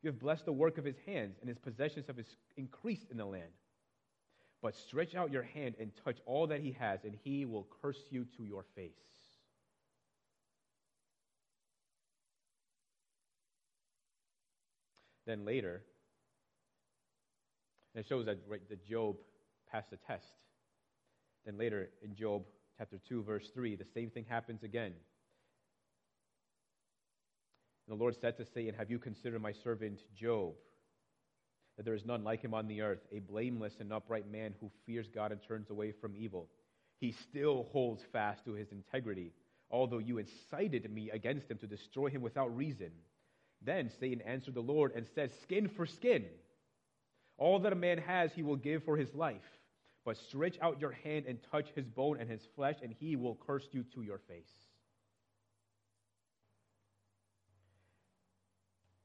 [0.02, 2.18] You have blessed the work of his hands, and his possessions have
[2.56, 3.52] increased in the land.
[4.60, 8.00] But stretch out your hand and touch all that he has, and he will curse
[8.10, 8.92] you to your face.
[15.26, 15.82] Then later,
[17.94, 19.16] and it shows that, right, that Job
[19.70, 20.34] passed the test.
[21.46, 22.42] Then later in Job
[22.76, 24.92] chapter 2, verse 3, the same thing happens again.
[27.86, 30.54] And the Lord said to Satan, Have you considered my servant Job?
[31.76, 34.70] That there is none like him on the earth, a blameless and upright man who
[34.86, 36.48] fears God and turns away from evil.
[37.00, 39.32] He still holds fast to his integrity,
[39.70, 42.92] although you incited me against him to destroy him without reason.
[43.60, 46.24] Then Satan answered the Lord and said, Skin for skin.
[47.36, 49.42] All that a man has, he will give for his life.
[50.04, 53.38] But stretch out your hand and touch his bone and his flesh, and he will
[53.46, 54.52] curse you to your face.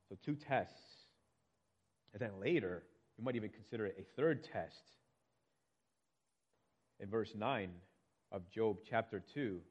[0.09, 0.81] So, two tests.
[2.13, 2.83] And then later,
[3.17, 4.81] you might even consider it a third test.
[6.99, 7.69] In verse 9
[8.31, 9.61] of Job chapter 2,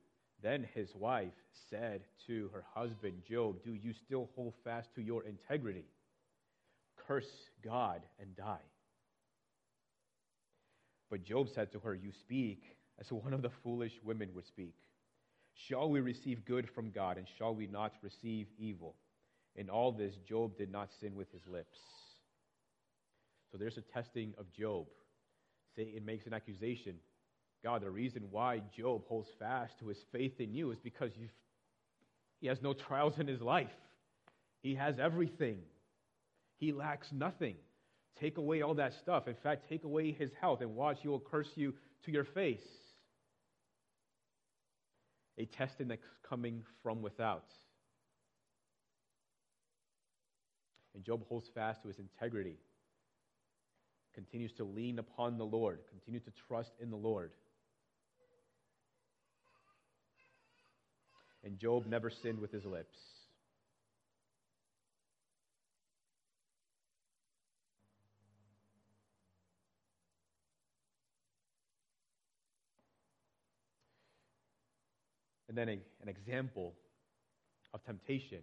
[0.43, 1.32] then his wife
[1.68, 5.84] said to her husband Job, Do you still hold fast to your integrity?
[7.07, 8.57] Curse God and die.
[11.11, 12.62] But Job said to her, You speak
[13.01, 14.74] as one of the foolish women would speak.
[15.55, 18.95] Shall we receive good from God, and shall we not receive evil?
[19.59, 21.76] In all this, Job did not sin with his lips.
[23.52, 24.86] So there's a testing of Job.
[25.76, 26.94] Satan makes an accusation
[27.62, 31.11] God, the reason why Job holds fast to his faith in you is because
[32.40, 33.66] he has no trials in his life.
[34.62, 35.59] He has everything,
[36.59, 37.56] he lacks nothing.
[38.20, 39.28] Take away all that stuff.
[39.28, 41.72] In fact, take away his health and watch, he will curse you
[42.04, 42.66] to your face.
[45.38, 47.44] A testing that's coming from without.
[50.99, 52.57] And Job holds fast to his integrity,
[54.14, 57.30] continues to lean upon the Lord, continue to trust in the Lord.
[61.44, 62.99] and Job never sinned with his lips.
[75.49, 76.74] And then a, an example
[77.72, 78.40] of temptation.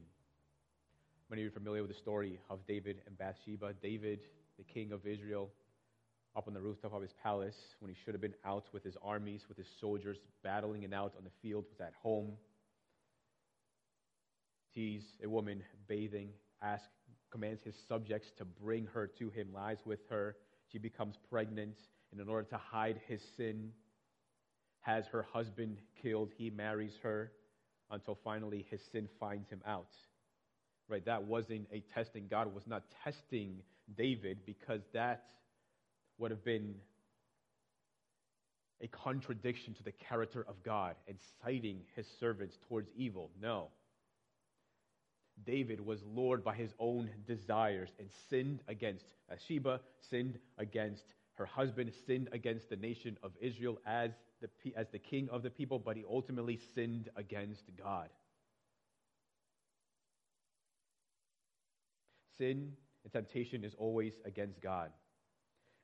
[1.29, 3.73] Many of you are familiar with the story of David and Bathsheba.
[3.81, 4.19] David,
[4.57, 5.49] the king of Israel,
[6.35, 8.95] up on the rooftop of his palace when he should have been out with his
[9.01, 12.33] armies, with his soldiers, battling it out on the field, was at home
[14.75, 16.29] sees a woman bathing,
[16.61, 16.87] asks,
[17.31, 20.35] commands his subjects to bring her to him, lies with her.
[20.71, 21.77] She becomes pregnant,
[22.11, 23.71] and in order to hide his sin,
[24.81, 26.31] has her husband killed.
[26.37, 27.31] He marries her
[27.89, 29.95] until finally his sin finds him out.
[30.87, 31.05] Right?
[31.05, 32.27] That wasn't a testing.
[32.29, 33.57] God was not testing
[33.97, 35.25] David because that
[36.17, 36.75] would have been
[38.81, 43.31] a contradiction to the character of God, inciting his servants towards evil.
[43.41, 43.69] No.
[45.45, 51.91] David was lured by his own desires and sinned against Bathsheba, sinned against her husband,
[52.05, 54.11] sinned against the nation of Israel as
[54.41, 58.09] the, as the king of the people, but he ultimately sinned against God.
[62.37, 62.71] Sin
[63.03, 64.91] and temptation is always against God.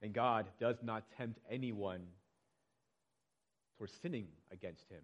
[0.02, 2.02] And God does not tempt anyone
[3.78, 5.04] towards sinning against him.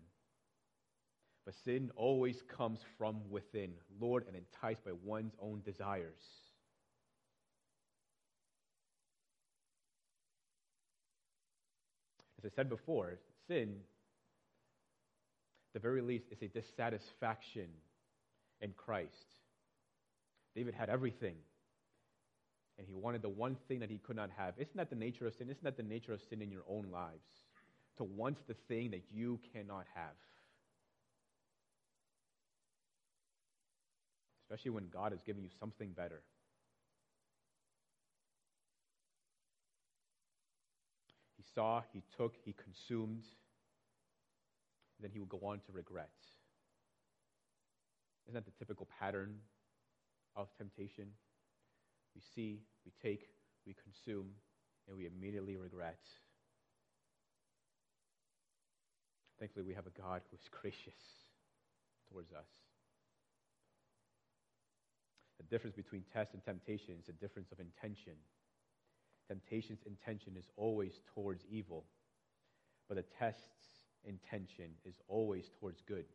[1.45, 3.71] But sin always comes from within,
[4.01, 6.21] lured and enticed by one's own desires.
[12.37, 13.17] As I said before,
[13.47, 13.77] sin,
[15.69, 17.69] at the very least, is a dissatisfaction
[18.61, 19.36] in Christ.
[20.57, 21.35] David had everything,
[22.79, 24.55] and he wanted the one thing that he could not have.
[24.57, 25.51] Isn't that the nature of sin?
[25.51, 27.29] Isn't that the nature of sin in your own lives?
[27.97, 30.15] To want the thing that you cannot have.
[34.49, 36.21] especially when God has given you something better.
[41.35, 43.25] He saw, he took, he consumed,
[45.01, 46.11] then he would go on to regret.
[48.25, 49.35] Isn't that the typical pattern
[50.37, 51.07] of temptation?
[52.15, 53.27] We see, we take,
[53.65, 54.29] we consume,
[54.87, 55.99] and we immediately regret.
[59.39, 61.01] Thankfully, we have a God who is gracious
[62.09, 62.47] towards us.
[65.37, 68.13] The difference between test and temptation is a difference of intention.
[69.27, 71.85] Temptation's intention is always towards evil,
[72.87, 73.43] but the test's
[74.05, 76.05] intention is always towards good.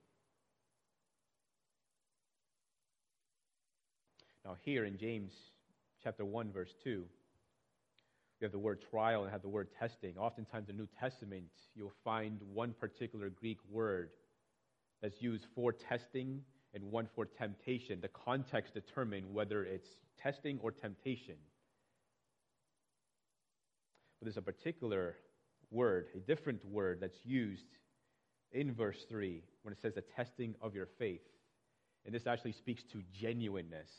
[4.45, 5.33] Now, here in James
[6.03, 7.05] chapter 1, verse 2,
[8.41, 10.19] we have the word trial and have the word testing.
[10.19, 11.45] Oftentimes in the New Testament,
[11.77, 14.11] you'll find one particular Greek word
[15.01, 16.41] that's used for testing
[16.75, 18.01] and one for temptation.
[18.01, 19.89] The context determines whether it's
[20.21, 21.37] testing or temptation.
[24.19, 25.17] But there's a particular
[25.71, 27.67] word, a different word that's used
[28.51, 31.23] in verse 3 when it says the testing of your faith.
[32.05, 33.91] And this actually speaks to genuineness,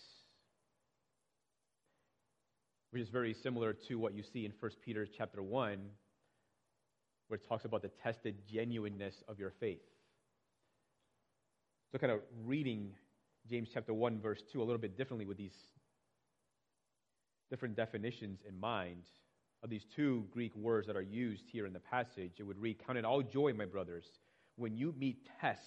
[2.94, 5.80] which is very similar to what you see in 1 Peter chapter 1,
[7.28, 9.82] where it talks about the tested genuineness of your faith.
[11.92, 12.92] So, kind of reading
[13.50, 15.56] James chapter 1, verse 2 a little bit differently with these
[17.50, 19.06] different definitions in mind
[19.64, 22.78] of these two Greek words that are used here in the passage, it would read,
[22.86, 24.06] Count it all joy, my brothers,
[24.56, 25.64] when you meet tests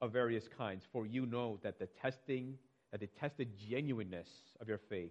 [0.00, 2.56] of various kinds, for you know that the testing,
[2.92, 4.28] that the tested genuineness
[4.60, 5.10] of your faith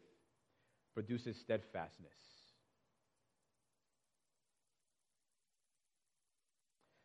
[0.97, 2.09] produces steadfastness.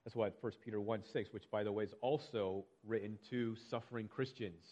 [0.03, 4.09] That's why 1 Peter 1 6, which, by the way, is also written to suffering
[4.09, 4.65] Christians.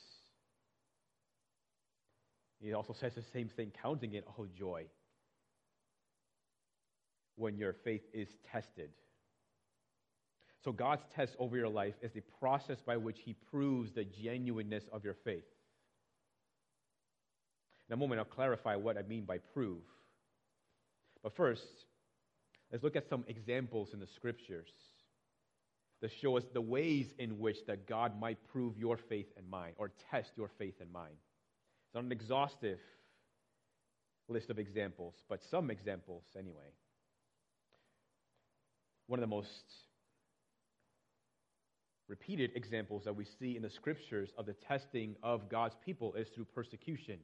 [2.62, 4.86] He also says the same thing, counting it all joy
[7.36, 8.88] when your faith is tested.
[10.64, 14.84] So, God's test over your life is the process by which He proves the genuineness
[14.90, 15.44] of your faith.
[17.90, 19.82] In a moment, I'll clarify what I mean by prove.
[21.24, 21.66] But first,
[22.70, 24.68] let's look at some examples in the scriptures
[26.00, 29.72] that show us the ways in which that God might prove your faith and mine
[29.76, 31.16] or test your faith and mine.
[31.88, 32.78] It's not an exhaustive
[34.28, 36.72] list of examples, but some examples anyway.
[39.08, 39.64] One of the most
[42.06, 46.28] repeated examples that we see in the scriptures of the testing of God's people is
[46.28, 47.18] through persecution.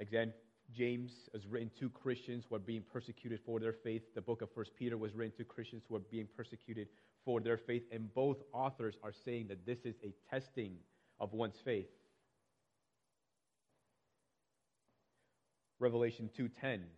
[0.00, 0.32] Again,
[0.72, 4.02] James is written to Christians who are being persecuted for their faith.
[4.14, 6.88] The book of First Peter was written to Christians who are being persecuted
[7.24, 7.84] for their faith.
[7.90, 10.76] And both authors are saying that this is a testing
[11.18, 11.88] of one's faith.
[15.80, 16.90] Revelation 2:10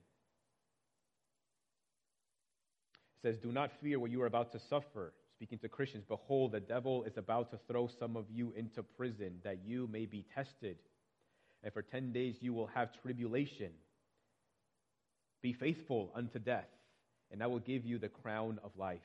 [3.23, 6.61] says, "Do not fear what you are about to suffer." Speaking to Christians, behold, the
[6.61, 10.79] devil is about to throw some of you into prison that you may be tested
[11.63, 13.71] and for 10 days you will have tribulation.
[15.43, 16.69] Be faithful unto death,
[17.31, 19.01] and I will give you the crown of life.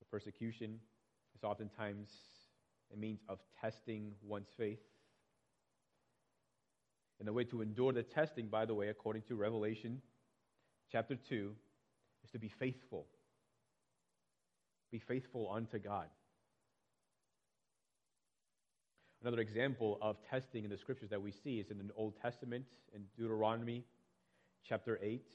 [0.00, 0.80] The persecution
[1.36, 2.08] is oftentimes
[2.92, 4.80] a means of testing one's faith.
[7.18, 10.02] And the way to endure the testing, by the way, according to Revelation
[10.92, 11.52] chapter 2,
[12.24, 13.06] is to be faithful.
[14.92, 16.06] Be faithful unto God.
[19.26, 22.64] Another example of testing in the scriptures that we see is in the Old Testament
[22.94, 23.82] in Deuteronomy
[24.62, 25.26] chapter 8,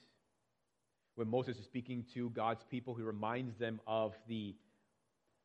[1.16, 4.56] when Moses is speaking to God's people, he reminds them of the,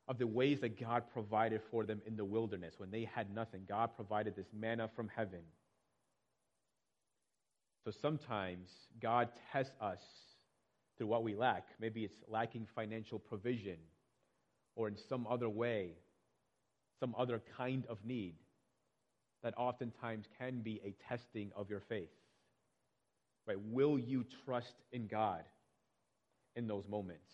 [0.07, 2.75] of the ways that God provided for them in the wilderness.
[2.79, 5.43] When they had nothing, God provided this manna from heaven.
[7.85, 8.69] So sometimes
[9.03, 9.99] God tests us
[10.97, 11.67] through what we lack.
[11.81, 13.79] Maybe it's lacking financial provision
[14.77, 15.95] or in some other way,
[17.01, 18.35] some other kind of need
[19.43, 22.11] that oftentimes can be a testing of your faith.
[23.47, 23.59] Right?
[23.71, 25.45] Will you trust in God
[26.57, 27.31] in those moments?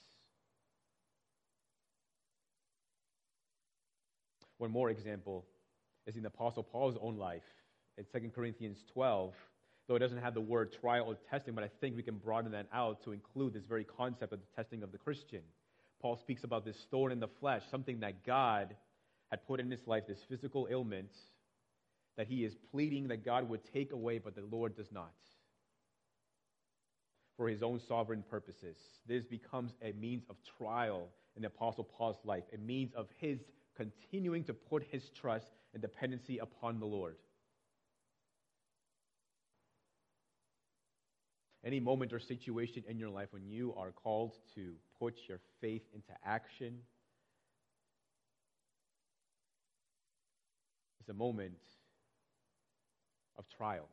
[4.58, 5.44] One more example
[6.06, 7.42] is in the Apostle Paul's own life.
[7.98, 9.32] In 2 Corinthians 12,
[9.88, 12.52] though it doesn't have the word trial or testing, but I think we can broaden
[12.52, 15.40] that out to include this very concept of the testing of the Christian.
[16.00, 18.74] Paul speaks about this thorn in the flesh, something that God
[19.33, 21.11] had put in his life, this physical ailment
[22.18, 25.14] that he is pleading that God would take away, but the Lord does not.
[27.39, 28.76] For his own sovereign purposes.
[29.09, 33.39] This becomes a means of trial in the Apostle Paul's life, a means of his
[33.74, 37.16] continuing to put his trust and dependency upon the Lord.
[41.64, 45.85] Any moment or situation in your life when you are called to put your faith
[45.95, 46.80] into action
[51.03, 51.55] is a moment
[53.38, 53.88] of trial.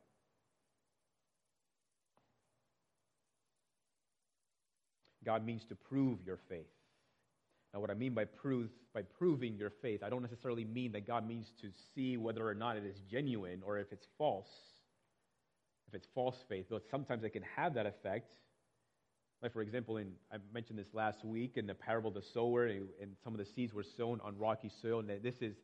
[5.26, 6.66] God means to prove your faith.
[7.74, 11.06] Now, what I mean by, proof, by proving your faith, I don't necessarily mean that
[11.06, 14.48] God means to see whether or not it is genuine or if it's false
[15.90, 18.32] if it's false faith, though sometimes it can have that effect.
[19.42, 22.68] Like, for example, in, I mentioned this last week in the parable of the sower,
[22.68, 25.00] and, and some of the seeds were sown on rocky soil.
[25.00, 25.56] And this is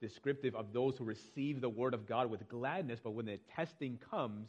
[0.00, 3.98] descriptive of those who receive the word of God with gladness, but when the testing
[4.10, 4.48] comes,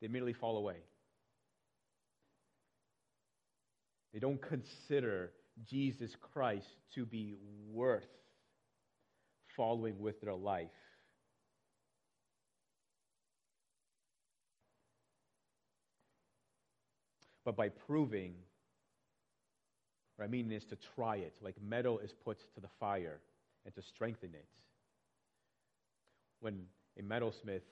[0.00, 0.76] they immediately fall away.
[4.12, 5.32] They don't consider
[5.68, 7.34] Jesus Christ to be
[7.70, 8.08] worth
[9.56, 10.70] following with their life.
[17.46, 18.34] but by proving,
[20.16, 23.20] what I mean is to try it, like metal is put to the fire
[23.66, 24.46] and to strengthen it.
[26.40, 26.62] When
[26.98, 27.62] a metalsmith,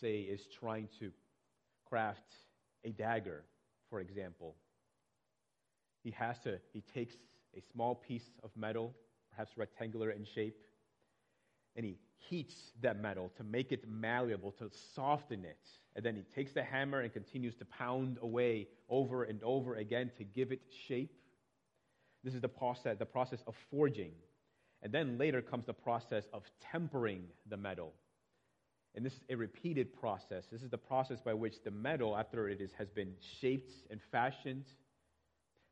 [0.00, 1.10] say, is trying to
[1.88, 2.34] craft
[2.84, 3.44] a dagger,
[3.88, 4.56] for example,
[6.02, 7.14] he has to, he takes
[7.56, 8.92] a small piece of metal,
[9.30, 10.56] perhaps rectangular in shape,
[11.76, 11.96] and he
[12.28, 15.58] heats that metal to make it malleable, to soften it.
[15.96, 20.10] And then he takes the hammer and continues to pound away over and over again
[20.18, 21.12] to give it shape.
[22.22, 24.12] This is the process, the process of forging.
[24.84, 27.94] And then later comes the process of tempering the metal.
[28.94, 30.44] And this is a repeated process.
[30.52, 34.00] This is the process by which the metal, after it is, has been shaped and
[34.12, 34.66] fashioned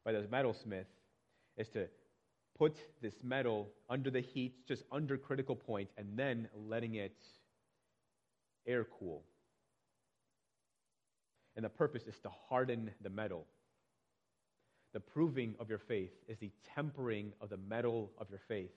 [0.04, 0.86] by the metalsmith,
[1.56, 1.86] is to
[2.58, 7.16] put this metal under the heat, just under critical point, and then letting it
[8.66, 9.22] air cool.
[11.54, 13.46] And the purpose is to harden the metal.
[14.94, 18.70] The proving of your faith is the tempering of the metal of your faith.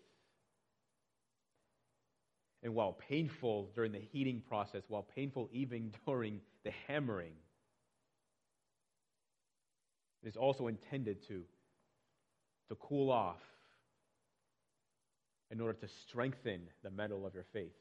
[2.66, 7.34] And while painful during the heating process, while painful even during the hammering,
[10.24, 11.44] it is also intended to,
[12.70, 13.40] to cool off
[15.52, 17.76] in order to strengthen the metal of your faith.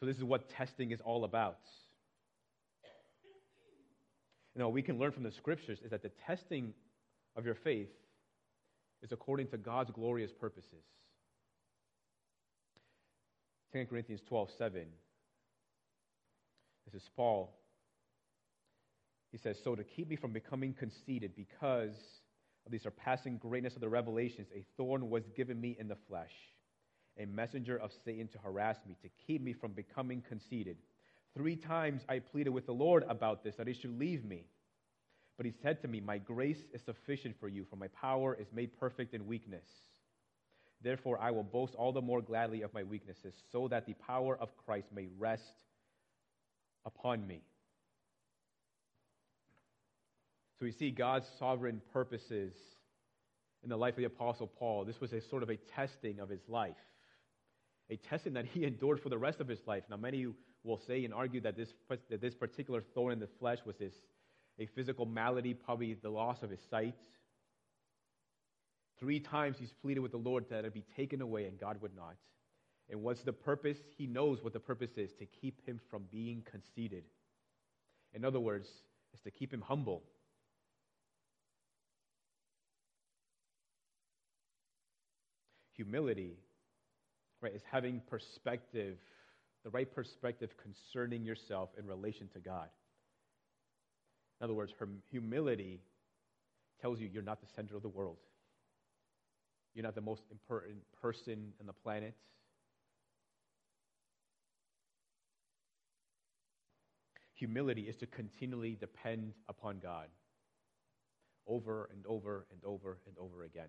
[0.00, 1.60] So, this is what testing is all about.
[4.56, 6.74] You know, we can learn from the scriptures is that the testing
[7.36, 7.90] of your faith
[9.02, 10.84] is according to God's glorious purposes.
[13.72, 14.86] 2 Corinthians 12 7.
[16.90, 17.54] This is Paul.
[19.30, 21.96] He says, So to keep me from becoming conceited because
[22.64, 26.32] of the surpassing greatness of the revelations, a thorn was given me in the flesh
[27.18, 30.76] a messenger of Satan to harass me, to keep me from becoming conceited.
[31.34, 34.46] Three times I pleaded with the Lord about this, that he should leave me.
[35.38, 38.48] But he said to me, My grace is sufficient for you, for my power is
[38.52, 39.64] made perfect in weakness.
[40.82, 44.36] Therefore, I will boast all the more gladly of my weaknesses, so that the power
[44.38, 45.42] of Christ may rest
[46.84, 47.40] upon me.
[50.58, 52.52] So we see God's sovereign purposes
[53.62, 54.84] in the life of the Apostle Paul.
[54.84, 56.76] This was a sort of a testing of his life
[57.90, 59.84] a testing that he endured for the rest of his life.
[59.88, 60.26] Now, many
[60.64, 61.70] will say and argue that this,
[62.10, 63.94] that this particular thorn in the flesh was this,
[64.58, 66.94] a physical malady, probably the loss of his sight.
[68.98, 71.94] Three times he's pleaded with the Lord that it be taken away, and God would
[71.94, 72.16] not.
[72.90, 73.78] And what's the purpose?
[73.96, 77.04] He knows what the purpose is to keep him from being conceited.
[78.14, 78.66] In other words,
[79.14, 80.02] is to keep him humble.
[85.74, 86.38] Humility,
[87.40, 88.96] right, is having perspective,
[89.62, 92.68] the right perspective concerning yourself in relation to God.
[94.40, 95.80] In other words, her humility
[96.80, 98.18] tells you you're not the center of the world.
[99.74, 102.14] You're not the most important person on the planet.
[107.34, 110.08] Humility is to continually depend upon God
[111.46, 113.68] over and over and over and over again.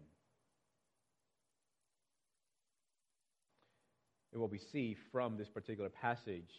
[4.31, 6.51] And what we see from this particular passage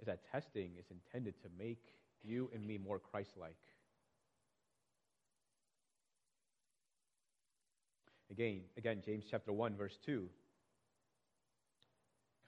[0.00, 1.82] is that testing is intended to make
[2.22, 3.56] you and me more Christ like.
[8.30, 10.28] Again, again, James chapter 1, verse 2.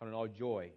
[0.01, 0.71] Count it all joy,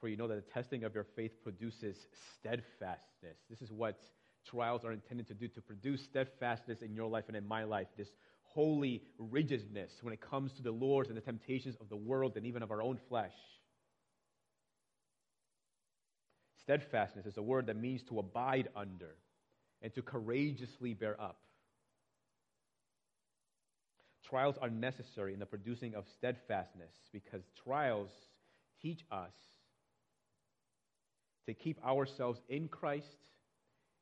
[0.00, 1.96] for you know that the testing of your faith produces
[2.38, 3.36] steadfastness.
[3.50, 4.00] This is what
[4.48, 7.88] trials are intended to do to produce steadfastness in your life and in my life.
[7.96, 8.08] This
[8.42, 12.46] holy rigidness when it comes to the lures and the temptations of the world and
[12.46, 13.34] even of our own flesh.
[16.64, 19.16] Steadfastness is a word that means to abide under
[19.82, 21.38] and to courageously bear up.
[24.24, 28.10] Trials are necessary in the producing of steadfastness because trials
[28.80, 29.32] teach us
[31.46, 33.06] to keep ourselves in Christ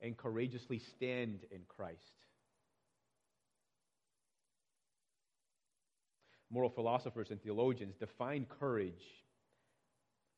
[0.02, 1.98] and courageously stand in Christ.
[6.50, 9.04] Moral philosophers and theologians define courage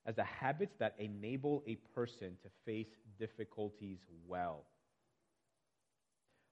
[0.06, 2.88] as the habits that enable a person to face
[3.18, 4.64] difficulties well.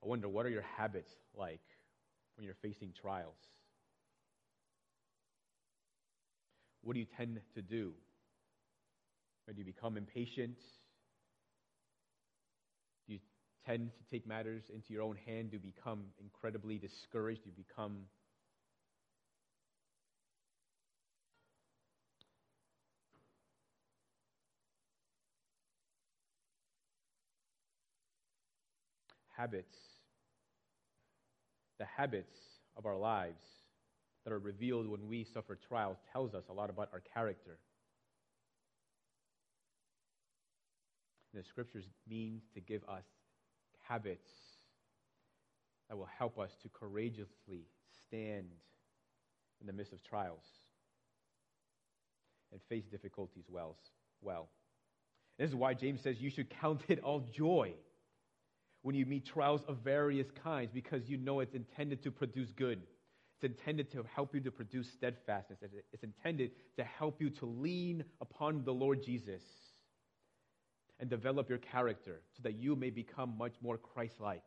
[0.02, 1.60] I wonder, what are your habits like
[2.36, 3.36] when you're facing trials?
[6.82, 7.92] What do you tend to do?
[9.46, 10.56] Or do you become impatient?
[13.06, 13.18] Do you
[13.66, 15.50] tend to take matters into your own hand?
[15.50, 17.42] Do you become incredibly discouraged?
[17.44, 18.04] Do you become
[29.40, 29.74] habits,
[31.78, 32.36] the habits
[32.76, 33.42] of our lives
[34.24, 37.56] that are revealed when we suffer trials tells us a lot about our character.
[41.32, 43.04] The scriptures mean to give us
[43.88, 44.28] habits
[45.88, 47.64] that will help us to courageously
[48.06, 48.46] stand
[49.60, 50.44] in the midst of trials
[52.52, 53.76] and face difficulties well.
[54.20, 54.48] well.
[55.38, 57.72] This is why James says you should count it all joy
[58.82, 62.80] when you meet trials of various kinds because you know it's intended to produce good.
[63.36, 65.58] It's intended to help you to produce steadfastness.
[65.92, 69.42] It's intended to help you to lean upon the Lord Jesus
[70.98, 74.44] and develop your character so that you may become much more Christ like.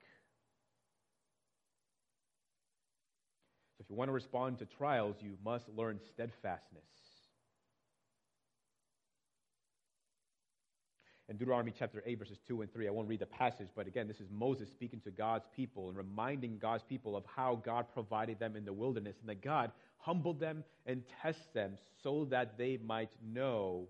[3.78, 6.84] So, if you want to respond to trials, you must learn steadfastness.
[11.30, 12.88] In Deuteronomy chapter 8, verses 2 and 3.
[12.88, 15.98] I won't read the passage, but again, this is Moses speaking to God's people and
[15.98, 20.40] reminding God's people of how God provided them in the wilderness and that God humbled
[20.40, 23.88] them and tests them so that they might know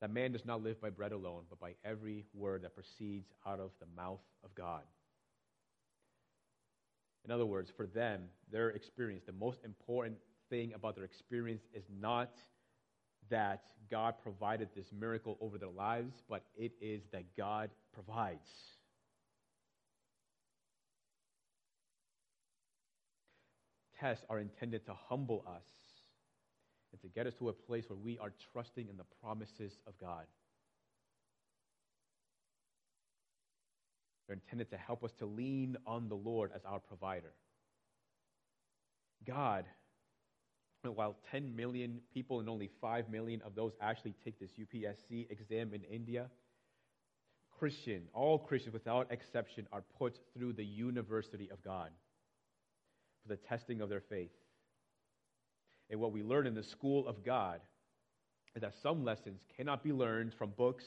[0.00, 3.60] that man does not live by bread alone, but by every word that proceeds out
[3.60, 4.82] of the mouth of God.
[7.26, 10.16] In other words, for them, their experience, the most important
[10.48, 12.30] thing about their experience is not
[13.30, 18.48] that God provided this miracle over their lives, but it is that God provides.
[23.98, 25.64] Tests are intended to humble us
[26.92, 29.98] and to get us to a place where we are trusting in the promises of
[29.98, 30.24] God.
[34.26, 37.32] They're intended to help us to lean on the Lord as our provider.
[39.26, 39.64] God
[40.82, 45.74] while 10 million people and only 5 million of those actually take this UPSC exam
[45.74, 46.26] in India,
[47.58, 51.90] Christian, all Christians without exception, are put through the university of God
[53.22, 54.30] for the testing of their faith.
[55.90, 57.60] And what we learn in the school of God
[58.54, 60.84] is that some lessons cannot be learned from books,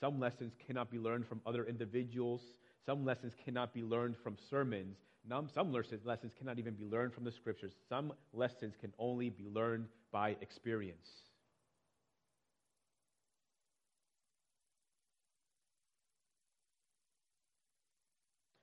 [0.00, 2.40] some lessons cannot be learned from other individuals,
[2.84, 4.96] some lessons cannot be learned from sermons,
[5.28, 5.72] some
[6.04, 7.72] lessons cannot even be learned from the scriptures.
[7.88, 11.08] Some lessons can only be learned by experience.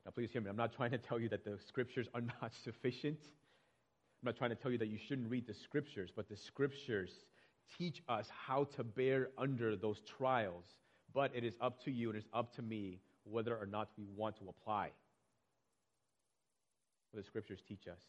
[0.06, 0.50] Now, please hear me.
[0.50, 3.20] I'm not trying to tell you that the scriptures are not sufficient.
[3.22, 7.12] I'm not trying to tell you that you shouldn't read the scriptures, but the scriptures
[7.78, 10.66] teach us how to bear under those trials,
[11.14, 14.06] but it is up to you and it's up to me whether or not we
[14.16, 14.92] want to apply
[17.16, 18.02] what the scriptures teach us.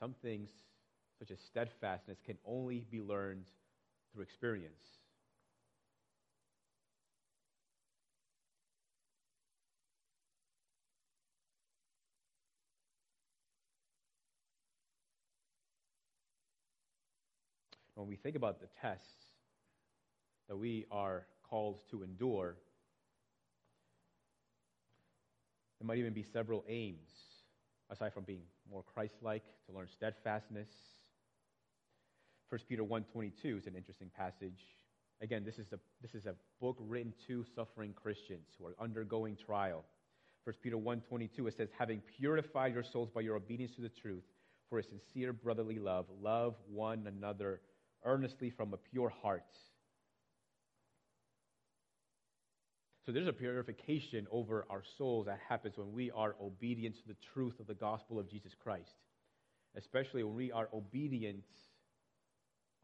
[0.00, 0.50] Some things,
[1.18, 3.44] such as steadfastness, can only be learned
[4.12, 4.72] through experience.
[17.94, 19.06] When we think about the tests
[20.48, 22.56] that we are called to endure,
[25.78, 27.33] there might even be several aims,
[27.90, 30.68] aside from being more Christ-like, to learn steadfastness.
[32.48, 34.60] 1 Peter 1.22 is an interesting passage.
[35.20, 39.36] Again, this is, a, this is a book written to suffering Christians who are undergoing
[39.36, 39.84] trial.
[40.44, 44.24] 1 Peter 1.22, it says, Having purified your souls by your obedience to the truth,
[44.68, 47.60] for a sincere brotherly love, love one another
[48.04, 49.42] earnestly from a pure heart.
[53.04, 57.16] So there's a purification over our souls that happens when we are obedient to the
[57.34, 58.94] truth of the gospel of Jesus Christ,
[59.76, 61.44] especially when we are obedient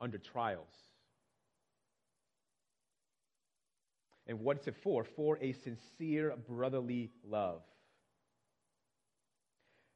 [0.01, 0.75] under trials.
[4.27, 5.05] And what's it for?
[5.17, 7.63] For a sincere brotherly love.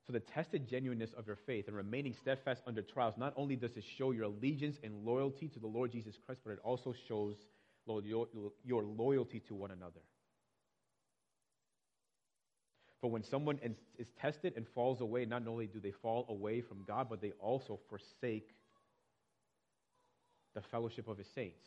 [0.06, 3.76] So, the tested genuineness of your faith and remaining steadfast under trials, not only does
[3.76, 7.36] it show your allegiance and loyalty to the Lord Jesus Christ, but it also shows
[7.86, 10.00] your loyalty to one another.
[13.00, 13.58] For when someone
[13.98, 17.32] is tested and falls away, not only do they fall away from God, but they
[17.38, 18.54] also forsake
[20.54, 21.66] the fellowship of his saints.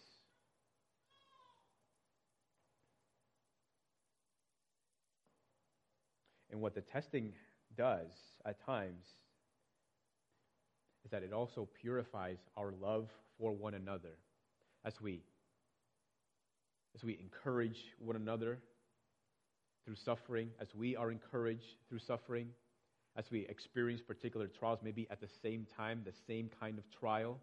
[6.51, 7.33] And what the testing
[7.77, 8.07] does
[8.43, 9.05] at times
[11.05, 14.17] is that it also purifies our love for one another
[14.83, 15.21] as we
[16.97, 18.57] as we encourage one another
[19.85, 22.49] through suffering, as we are encouraged through suffering,
[23.15, 27.39] as we experience particular trials, maybe at the same time, the same kind of trial,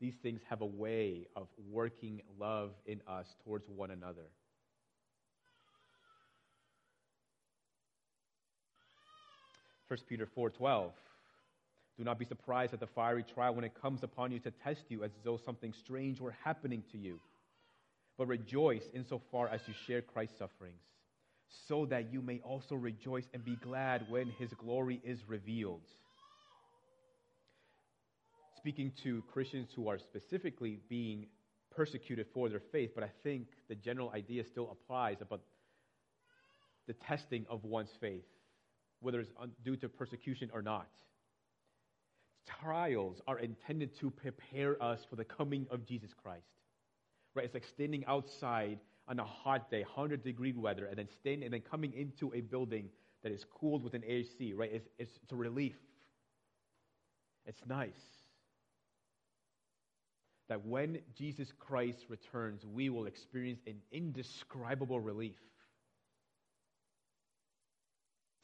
[0.00, 4.30] these things have a way of working love in us towards one another.
[9.88, 10.92] 1 Peter 4:12.
[11.98, 14.84] Do not be surprised at the fiery trial when it comes upon you to test
[14.88, 17.20] you as though something strange were happening to you.
[18.18, 20.80] But rejoice insofar as you share Christ's sufferings,
[21.68, 25.84] so that you may also rejoice and be glad when his glory is revealed.
[28.56, 31.26] Speaking to Christians who are specifically being
[31.74, 35.42] persecuted for their faith, but I think the general idea still applies about
[36.86, 38.24] the testing of one's faith
[39.00, 39.30] whether it's
[39.64, 40.88] due to persecution or not.
[42.60, 46.46] Trials are intended to prepare us for the coming of Jesus Christ.
[47.36, 47.44] Right?
[47.44, 48.78] It's like standing outside
[49.08, 52.40] on a hot day, 100 degree weather, and then standing and then coming into a
[52.40, 52.88] building
[53.22, 54.70] that is cooled with an AC, right?
[54.72, 55.76] It's, it's, it's a relief.
[57.44, 57.90] It's nice.
[60.48, 65.36] That when Jesus Christ returns, we will experience an indescribable relief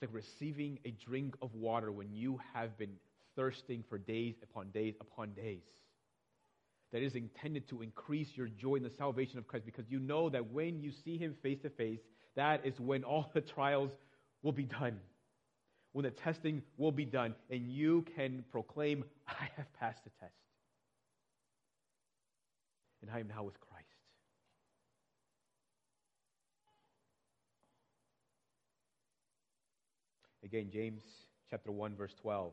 [0.03, 2.95] It's like receiving a drink of water when you have been
[3.37, 5.63] thirsting for days upon days upon days.
[6.93, 10.29] That is intended to increase your joy in the salvation of Christ because you know
[10.29, 12.01] that when you see Him face to face,
[12.37, 13.91] that is when all the trials
[14.43, 14.99] will be done,
[15.93, 20.33] when the testing will be done, and you can proclaim, I have passed the test.
[23.01, 23.73] And I am now with Christ.
[30.45, 31.03] Again, James
[31.51, 32.53] chapter 1, verse 12.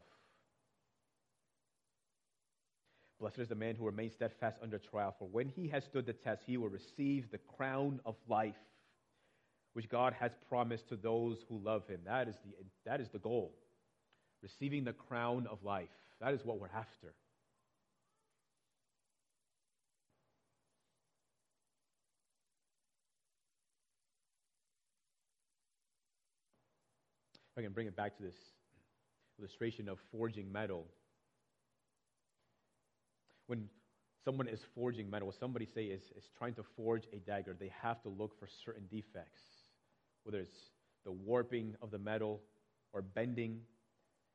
[3.20, 6.14] Blessed is the man who remains steadfast under trial, for when he has stood the
[6.14, 8.56] test, he will receive the crown of life,
[9.74, 12.00] which God has promised to those who love him.
[12.06, 12.54] That is the,
[12.86, 13.54] that is the goal.
[14.42, 15.90] Receiving the crown of life.
[16.22, 17.14] That is what we're after.
[27.58, 28.36] I can bring it back to this
[29.38, 30.86] illustration of forging metal.
[33.50, 33.68] When
[34.24, 38.00] someone is forging metal, somebody say is, is trying to forge a dagger, they have
[38.04, 39.42] to look for certain defects,
[40.24, 40.70] whether it's
[41.04, 42.42] the warping of the metal
[42.94, 43.54] or bending.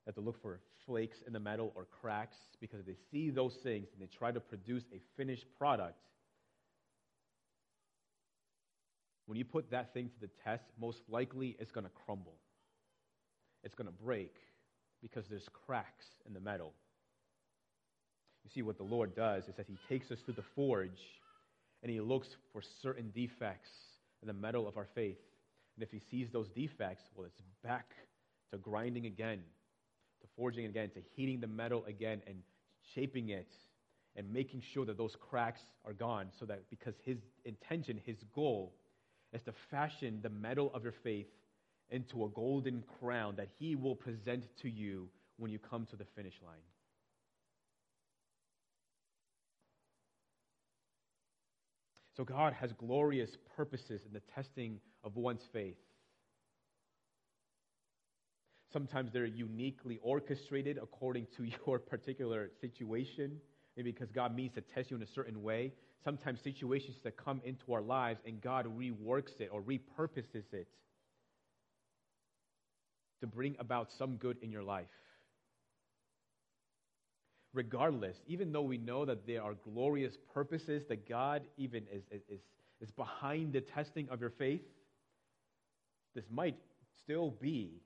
[0.04, 3.30] They have to look for flakes in the metal or cracks because if they see
[3.30, 5.98] those things and they try to produce a finished product,
[9.26, 12.34] when you put that thing to the test, most likely it's going to crumble
[13.64, 14.34] it's going to break
[15.02, 16.72] because there's cracks in the metal.
[18.44, 21.00] You see, what the Lord does is that He takes us through the forge
[21.82, 23.70] and He looks for certain defects
[24.22, 25.18] in the metal of our faith.
[25.76, 27.90] And if He sees those defects, well, it's back
[28.52, 29.40] to grinding again,
[30.20, 32.36] to forging again, to heating the metal again and
[32.94, 33.48] shaping it
[34.16, 38.74] and making sure that those cracks are gone so that because His intention, His goal,
[39.32, 41.26] is to fashion the metal of your faith
[41.90, 46.06] into a golden crown that He will present to you when you come to the
[46.14, 46.60] finish line.
[52.16, 55.76] So, God has glorious purposes in the testing of one's faith.
[58.72, 63.40] Sometimes they're uniquely orchestrated according to your particular situation,
[63.76, 65.72] maybe because God means to test you in a certain way.
[66.04, 70.68] Sometimes situations that come into our lives and God reworks it or repurposes it
[73.20, 74.86] to bring about some good in your life.
[77.54, 82.40] Regardless, even though we know that there are glorious purposes that God even is, is,
[82.80, 84.62] is behind the testing of your faith,
[86.16, 86.56] this might
[87.02, 87.80] still be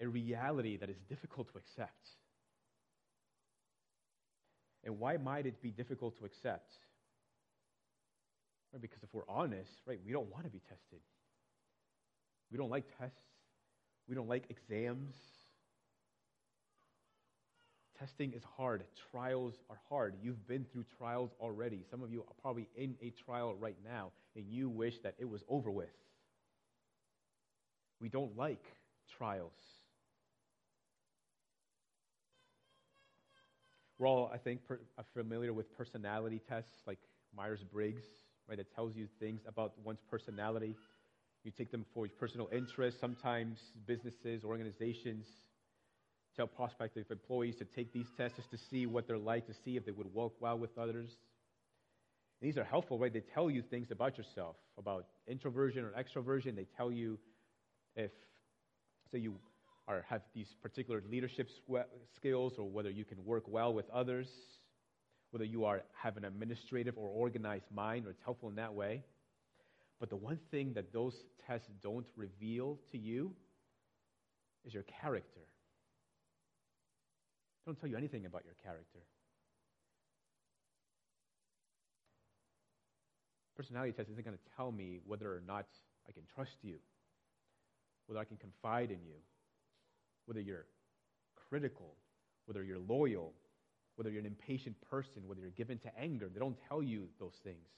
[0.00, 2.08] a reality that is difficult to accept.
[4.84, 6.72] And why might it be difficult to accept?
[8.72, 11.00] Right, because if we're honest, right, we don't want to be tested.
[12.50, 13.18] We don't like tests.
[14.08, 15.14] We don't like exams.
[17.98, 18.82] Testing is hard.
[19.12, 20.14] Trials are hard.
[20.20, 21.84] You've been through trials already.
[21.90, 25.28] Some of you are probably in a trial right now, and you wish that it
[25.28, 25.88] was over with.
[28.00, 28.64] We don't like
[29.16, 29.52] trials.
[33.98, 36.98] We're all, I think, per, uh, familiar with personality tests like
[37.36, 38.02] Myers Briggs,
[38.48, 38.58] right?
[38.58, 40.74] It tells you things about one's personality.
[41.44, 43.00] You take them for personal interests.
[43.00, 45.26] Sometimes businesses, organizations
[46.36, 49.76] tell prospective employees to take these tests just to see what they're like, to see
[49.76, 51.10] if they would work well with others.
[52.40, 53.12] And these are helpful, right?
[53.12, 56.56] They tell you things about yourself, about introversion or extroversion.
[56.56, 57.18] They tell you
[57.96, 58.10] if,
[59.12, 59.34] say, you
[59.86, 61.48] are, have these particular leadership
[62.16, 64.28] skills or whether you can work well with others,
[65.30, 69.02] whether you are, have an administrative or organized mind, or it's helpful in that way.
[70.00, 71.14] But the one thing that those
[71.46, 73.32] tests don't reveal to you
[74.64, 75.40] is your character.
[77.66, 79.00] Don't tell you anything about your character.
[83.56, 85.66] Personality test isn't going to tell me whether or not
[86.08, 86.76] I can trust you,
[88.06, 89.16] whether I can confide in you,
[90.26, 90.66] whether you're
[91.48, 91.94] critical,
[92.46, 93.32] whether you're loyal,
[93.96, 96.28] whether you're an impatient person, whether you're given to anger.
[96.32, 97.68] They don't tell you those things.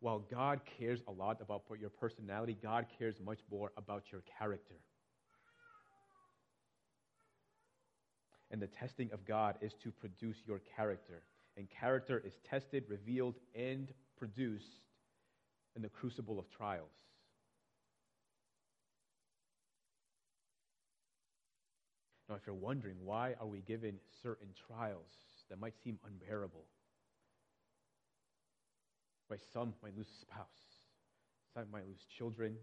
[0.00, 4.76] While God cares a lot about your personality, God cares much more about your character.
[8.50, 11.22] And the testing of God is to produce your character.
[11.56, 14.80] And character is tested, revealed, and produced
[15.74, 16.90] in the crucible of trials.
[22.28, 25.12] Now, if you're wondering why are we given certain trials
[25.48, 26.64] that might seem unbearable,
[29.28, 30.46] why Some might lose a spouse,
[31.54, 32.56] some might lose children,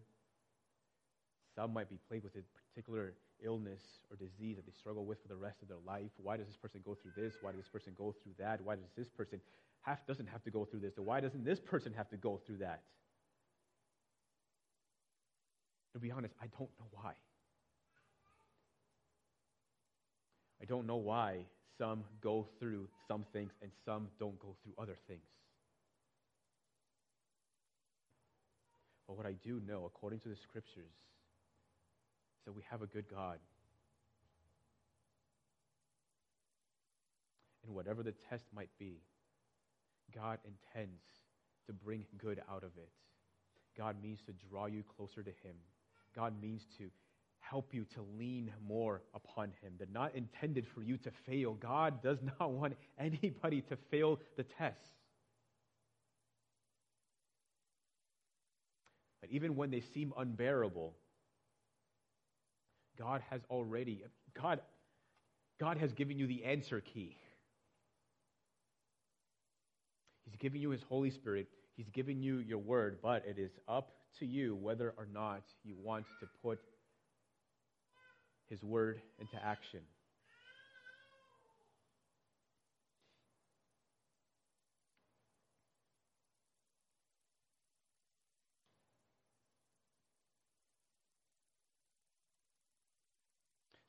[1.55, 3.13] some might be plagued with a particular
[3.43, 6.11] illness or disease that they struggle with for the rest of their life.
[6.17, 7.33] Why does this person go through this?
[7.41, 8.61] Why does this person go through that?
[8.61, 9.39] Why does this person
[9.81, 10.97] have, doesn't have to go through this?
[10.97, 12.81] Or why doesn't this person have to go through that?
[15.93, 17.13] To be honest, I don't know why.
[20.61, 21.45] I don't know why
[21.77, 25.21] some go through some things and some don't go through other things.
[29.07, 30.93] But what I do know, according to the scriptures,
[32.45, 33.39] that we have a good God.
[37.65, 39.01] And whatever the test might be,
[40.13, 41.01] God intends
[41.67, 42.89] to bring good out of it.
[43.77, 45.55] God means to draw you closer to Him.
[46.15, 46.89] God means to
[47.39, 49.73] help you to lean more upon Him.
[49.77, 51.53] They're not intended for you to fail.
[51.53, 54.77] God does not want anybody to fail the test.
[59.21, 60.93] But even when they seem unbearable,
[62.97, 64.03] God has already,
[64.39, 64.59] God,
[65.59, 67.17] God has given you the answer key.
[70.25, 71.47] He's given you His Holy Spirit.
[71.75, 75.75] He's given you your word, but it is up to you whether or not you
[75.81, 76.59] want to put
[78.53, 79.79] his word into action.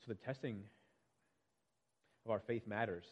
[0.05, 0.61] So the testing
[2.27, 3.07] of our faith matters.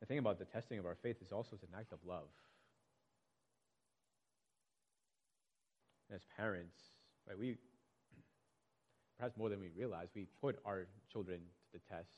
[0.00, 2.26] The thing about the testing of our faith is also it's an act of love.
[6.08, 6.76] And as parents,
[7.28, 7.56] right, we,
[9.16, 12.08] perhaps more than we realize, we put our children to the test.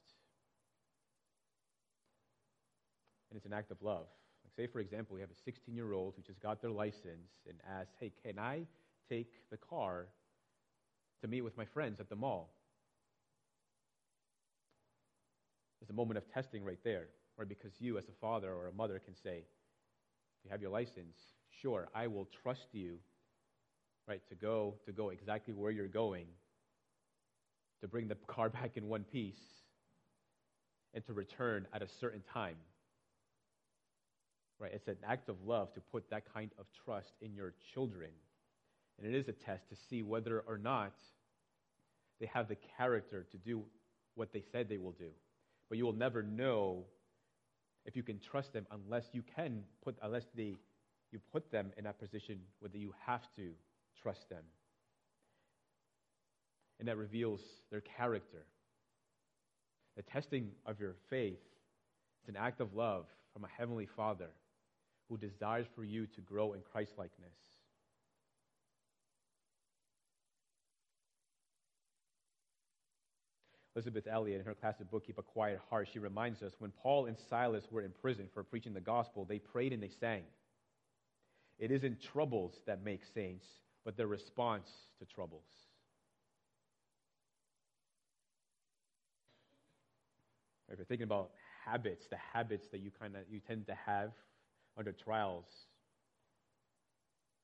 [3.30, 4.06] And it's an act of love.
[4.44, 7.32] Like say, for example, we have a 16 year old who just got their license
[7.46, 8.62] and asks, hey, can I
[9.10, 10.06] take the car
[11.20, 12.54] to meet with my friends at the mall?
[15.80, 17.08] There's a moment of testing right there,
[17.38, 20.70] or because you, as a father or a mother, can say, If you have your
[20.70, 21.16] license,
[21.62, 22.98] sure, I will trust you,
[24.06, 26.26] right, to go to go exactly where you're going,
[27.80, 29.40] to bring the car back in one piece,
[30.92, 32.56] and to return at a certain time.
[34.58, 34.72] Right?
[34.74, 38.10] It's an act of love to put that kind of trust in your children.
[39.00, 40.92] And it is a test to see whether or not
[42.20, 43.62] they have the character to do
[44.14, 45.10] what they said they will do.
[45.68, 46.84] But you will never know
[47.86, 50.56] if you can trust them unless you can put unless they
[51.12, 53.52] you put them in that position whether you have to
[54.02, 54.44] trust them.
[56.78, 57.40] And that reveals
[57.70, 58.44] their character.
[59.96, 61.40] The testing of your faith
[62.22, 64.30] is an act of love from a heavenly Father
[65.08, 67.34] who desires for you to grow in Christlikeness.
[73.74, 77.06] Elisabeth Elliot, in her classic book, Keep a Quiet Heart, she reminds us when Paul
[77.06, 80.22] and Silas were in prison for preaching the gospel, they prayed and they sang.
[81.58, 83.46] It isn't troubles that make saints,
[83.84, 84.68] but their response
[84.98, 85.44] to troubles.
[90.68, 91.30] If you're thinking about
[91.64, 94.12] habits, the habits that you kind of you tend to have
[94.78, 95.46] under trials,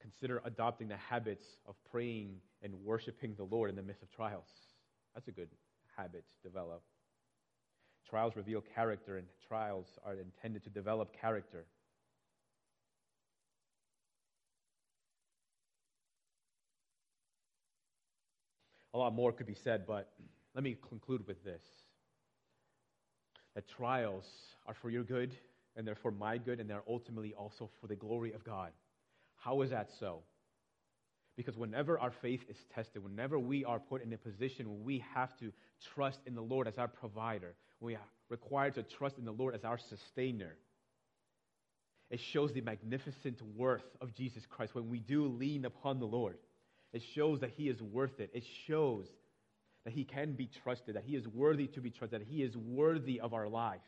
[0.01, 4.49] consider adopting the habits of praying and worshiping the Lord in the midst of trials.
[5.15, 5.49] That's a good
[5.97, 6.83] habit develop.
[8.09, 11.65] Trials reveal character, and trials are intended to develop character.
[18.95, 20.13] A lot more could be said, but
[20.55, 21.63] let me conclude with this
[23.55, 24.25] that trials
[24.67, 25.35] are for your good,
[25.77, 28.71] and they're for my good, and they're ultimately also for the glory of God.
[29.37, 30.21] How is that so?
[31.37, 35.05] Because whenever our faith is tested, whenever we are put in a position where we
[35.15, 35.53] have to
[35.95, 39.55] trust in the Lord as our provider, we are required to trust in the Lord
[39.55, 40.57] as our sustainer,
[42.11, 46.37] it shows the magnificent worth of Jesus Christ when we do lean upon the Lord.
[46.93, 48.31] It shows that He is worth it.
[48.33, 49.07] It shows
[49.85, 52.57] that He can be trusted, that He is worthy to be trusted, that He is
[52.57, 53.81] worthy of our life.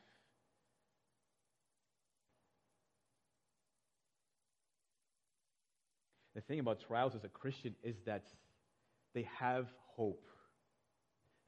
[6.35, 8.25] The thing about trials as a Christian is that
[9.15, 9.67] they have
[9.97, 10.25] hope,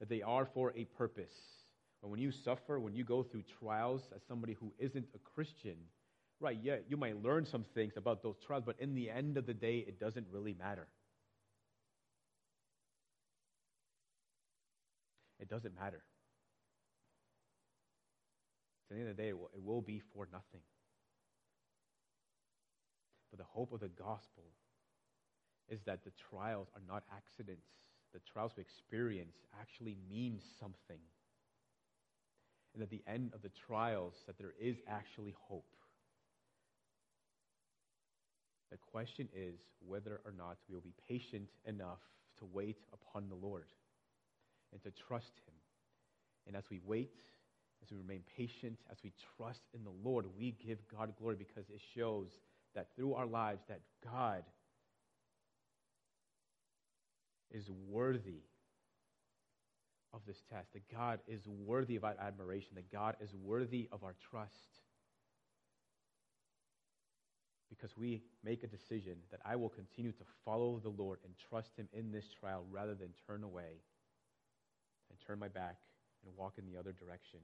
[0.01, 1.33] that they are for a purpose.
[2.03, 5.77] But when you suffer, when you go through trials as somebody who isn't a Christian,
[6.41, 9.47] right, yeah, you might learn some things about those trials, but in the end of
[9.47, 10.89] the day, it doesn't really matter.
[15.39, 16.03] It doesn't matter.
[18.91, 20.63] At the end of the day, it will, it will be for nothing.
[23.31, 24.45] But the hope of the gospel
[25.69, 27.67] is that the trials are not accidents.
[28.13, 31.01] The trials we experience actually mean something.
[32.75, 35.65] And at the end of the trials, that there is actually hope.
[38.71, 41.99] The question is whether or not we will be patient enough
[42.39, 43.67] to wait upon the Lord
[44.73, 45.55] and to trust Him.
[46.47, 47.15] And as we wait,
[47.83, 51.69] as we remain patient, as we trust in the Lord, we give God glory because
[51.69, 52.29] it shows
[52.75, 54.45] that through our lives that God
[57.51, 58.43] is worthy
[60.13, 64.03] of this test, that God is worthy of our admiration, that God is worthy of
[64.03, 64.81] our trust.
[67.69, 71.71] Because we make a decision that I will continue to follow the Lord and trust
[71.77, 73.83] Him in this trial rather than turn away
[75.09, 75.77] and turn my back
[76.25, 77.41] and walk in the other direction.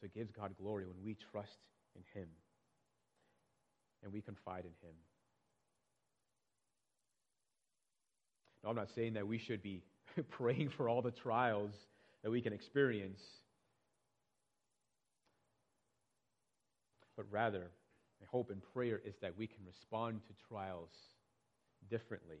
[0.00, 1.58] So it gives God glory when we trust
[1.94, 2.28] in Him
[4.02, 4.94] and we confide in Him.
[8.66, 9.82] I'm not saying that we should be
[10.30, 11.72] praying for all the trials
[12.22, 13.20] that we can experience,
[17.16, 17.70] but rather,
[18.20, 20.90] my hope and prayer is that we can respond to trials
[21.88, 22.40] differently.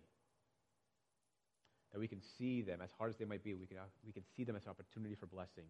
[1.92, 4.12] That we can see them, as hard as they might be, we can, uh, we
[4.12, 5.64] can see them as an opportunity for blessing.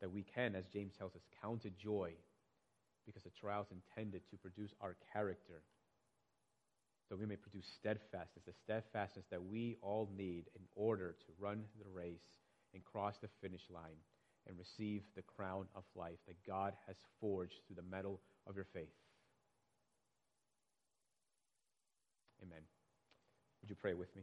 [0.00, 2.12] That we can, as James tells us, count it joy
[3.06, 5.62] because the trials intended to produce our character
[7.12, 11.62] that we may produce steadfastness, the steadfastness that we all need in order to run
[11.78, 12.24] the race
[12.72, 14.00] and cross the finish line
[14.48, 18.18] and receive the crown of life that God has forged through the metal
[18.48, 18.88] of your faith.
[22.42, 22.62] Amen.
[23.60, 24.22] Would you pray with me?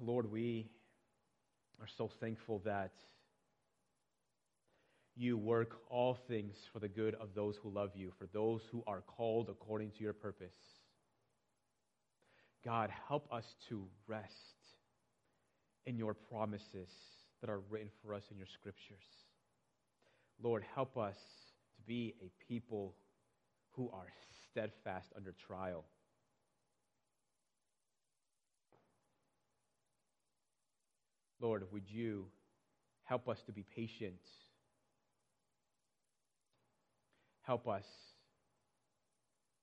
[0.00, 0.66] Lord, we
[1.80, 2.90] are so thankful that
[5.16, 8.82] you work all things for the good of those who love you, for those who
[8.86, 10.54] are called according to your purpose.
[12.64, 14.32] God, help us to rest
[15.86, 16.88] in your promises
[17.40, 19.04] that are written for us in your scriptures.
[20.42, 21.16] Lord, help us
[21.76, 22.94] to be a people
[23.72, 24.08] who are
[24.50, 25.84] steadfast under trial.
[31.40, 32.26] Lord, would you
[33.04, 34.20] help us to be patient?
[37.46, 37.84] Help us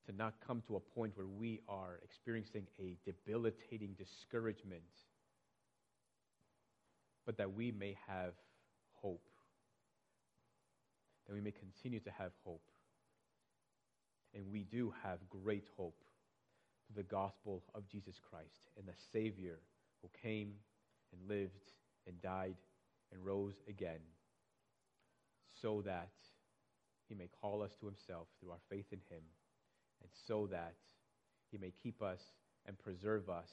[0.06, 4.82] to not come to a point where we are experiencing a debilitating discouragement,
[7.26, 8.34] but that we may have
[8.94, 9.28] hope,
[11.26, 12.62] that we may continue to have hope.
[14.34, 16.02] And we do have great hope
[16.86, 19.58] through the gospel of Jesus Christ and the Savior
[20.00, 20.54] who came
[21.12, 21.72] and lived
[22.06, 22.56] and died
[23.12, 24.00] and rose again
[25.60, 26.10] so that
[27.12, 29.22] he may call us to himself through our faith in him
[30.00, 30.72] and so that
[31.50, 32.20] he may keep us
[32.64, 33.50] and preserve us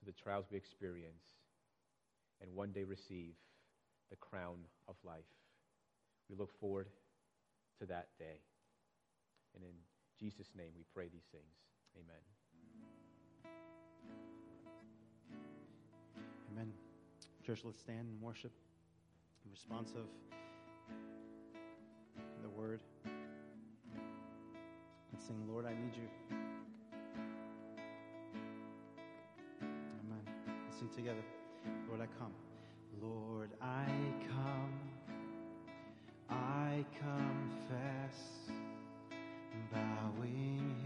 [0.00, 1.36] through the trials we experience
[2.40, 3.34] and one day receive
[4.08, 4.56] the crown
[4.88, 5.28] of life.
[6.30, 6.86] We look forward
[7.80, 8.40] to that day.
[9.54, 9.74] And in
[10.18, 11.52] Jesus' name we pray these things.
[11.98, 12.22] Amen.
[16.50, 16.72] Amen.
[17.44, 18.52] Church, let's stand and worship
[19.44, 20.06] in response of
[22.56, 22.80] word.
[25.12, 26.08] Let's sing, Lord, I need you.
[29.62, 30.22] Amen.
[30.64, 31.22] Let's sing together.
[31.88, 32.32] Lord, I come.
[33.02, 33.86] Lord, I
[34.28, 34.72] come.
[36.30, 38.18] I confess.
[39.72, 40.85] Bowing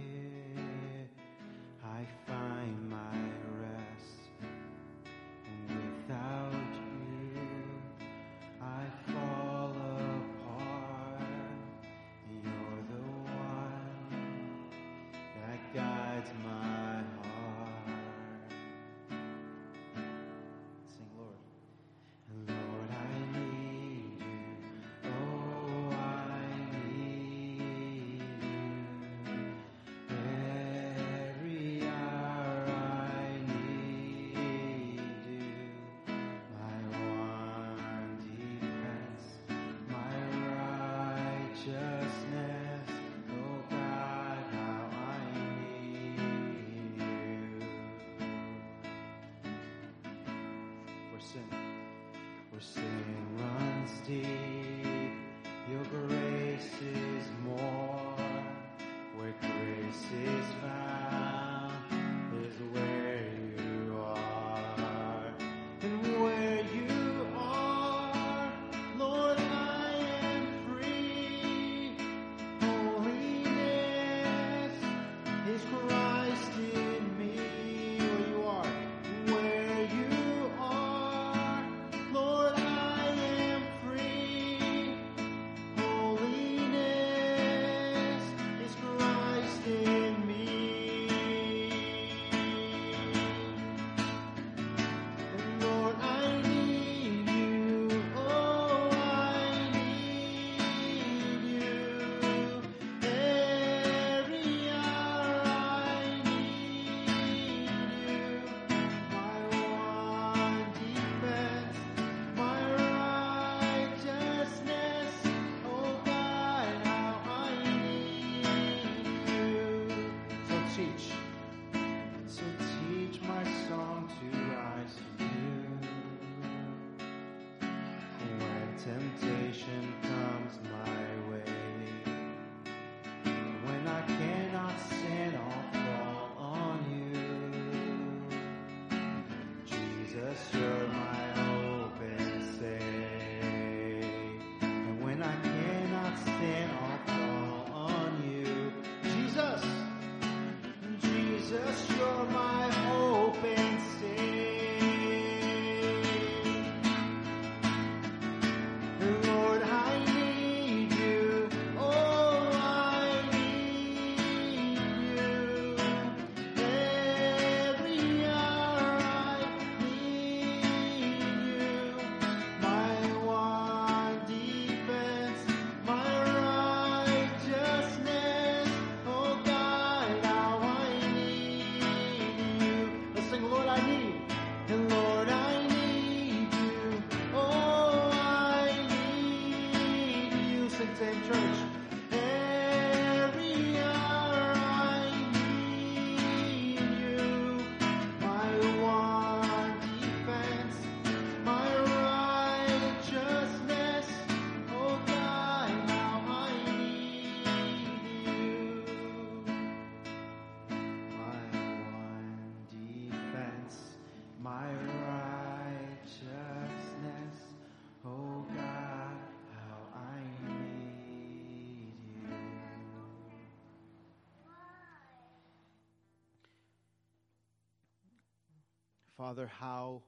[229.20, 230.00] Father, how,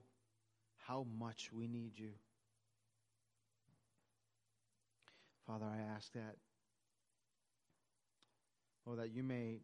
[0.87, 2.13] how much we need you.
[5.47, 6.37] Father, I ask that,
[8.87, 9.61] Lord, that you may,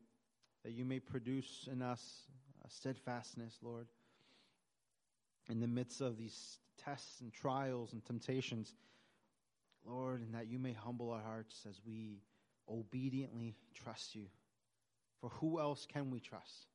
[0.65, 2.25] that you may produce in us
[2.63, 3.87] a steadfastness, Lord,
[5.49, 8.75] in the midst of these tests and trials and temptations,
[9.87, 12.19] Lord, and that you may humble our hearts as we
[12.69, 14.27] obediently trust you.
[15.23, 16.67] For who else can we trust?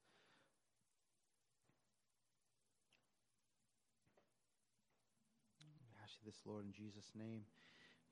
[6.26, 7.41] This, Lord, in Jesus' name.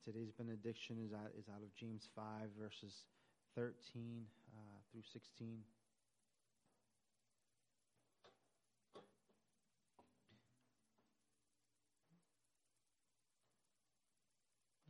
[0.03, 2.25] Today's benediction is out, is out of James 5,
[2.61, 2.93] verses
[3.55, 3.71] 13
[4.53, 4.59] uh,
[4.91, 5.59] through 16.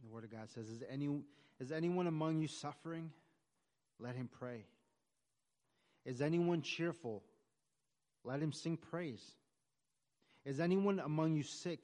[0.01, 1.07] The Word of God says, Is, any,
[1.59, 3.11] is anyone among you suffering?
[3.99, 4.65] Let him pray.
[6.05, 7.21] Is anyone cheerful?
[8.23, 9.23] Let him sing praise.
[10.43, 11.83] Is anyone among you sick?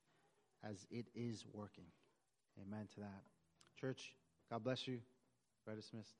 [0.69, 1.85] as it is working.
[2.61, 3.23] Amen to that.
[3.79, 4.13] Church,
[4.49, 4.99] God bless you.
[5.65, 6.15] Brother dismissed.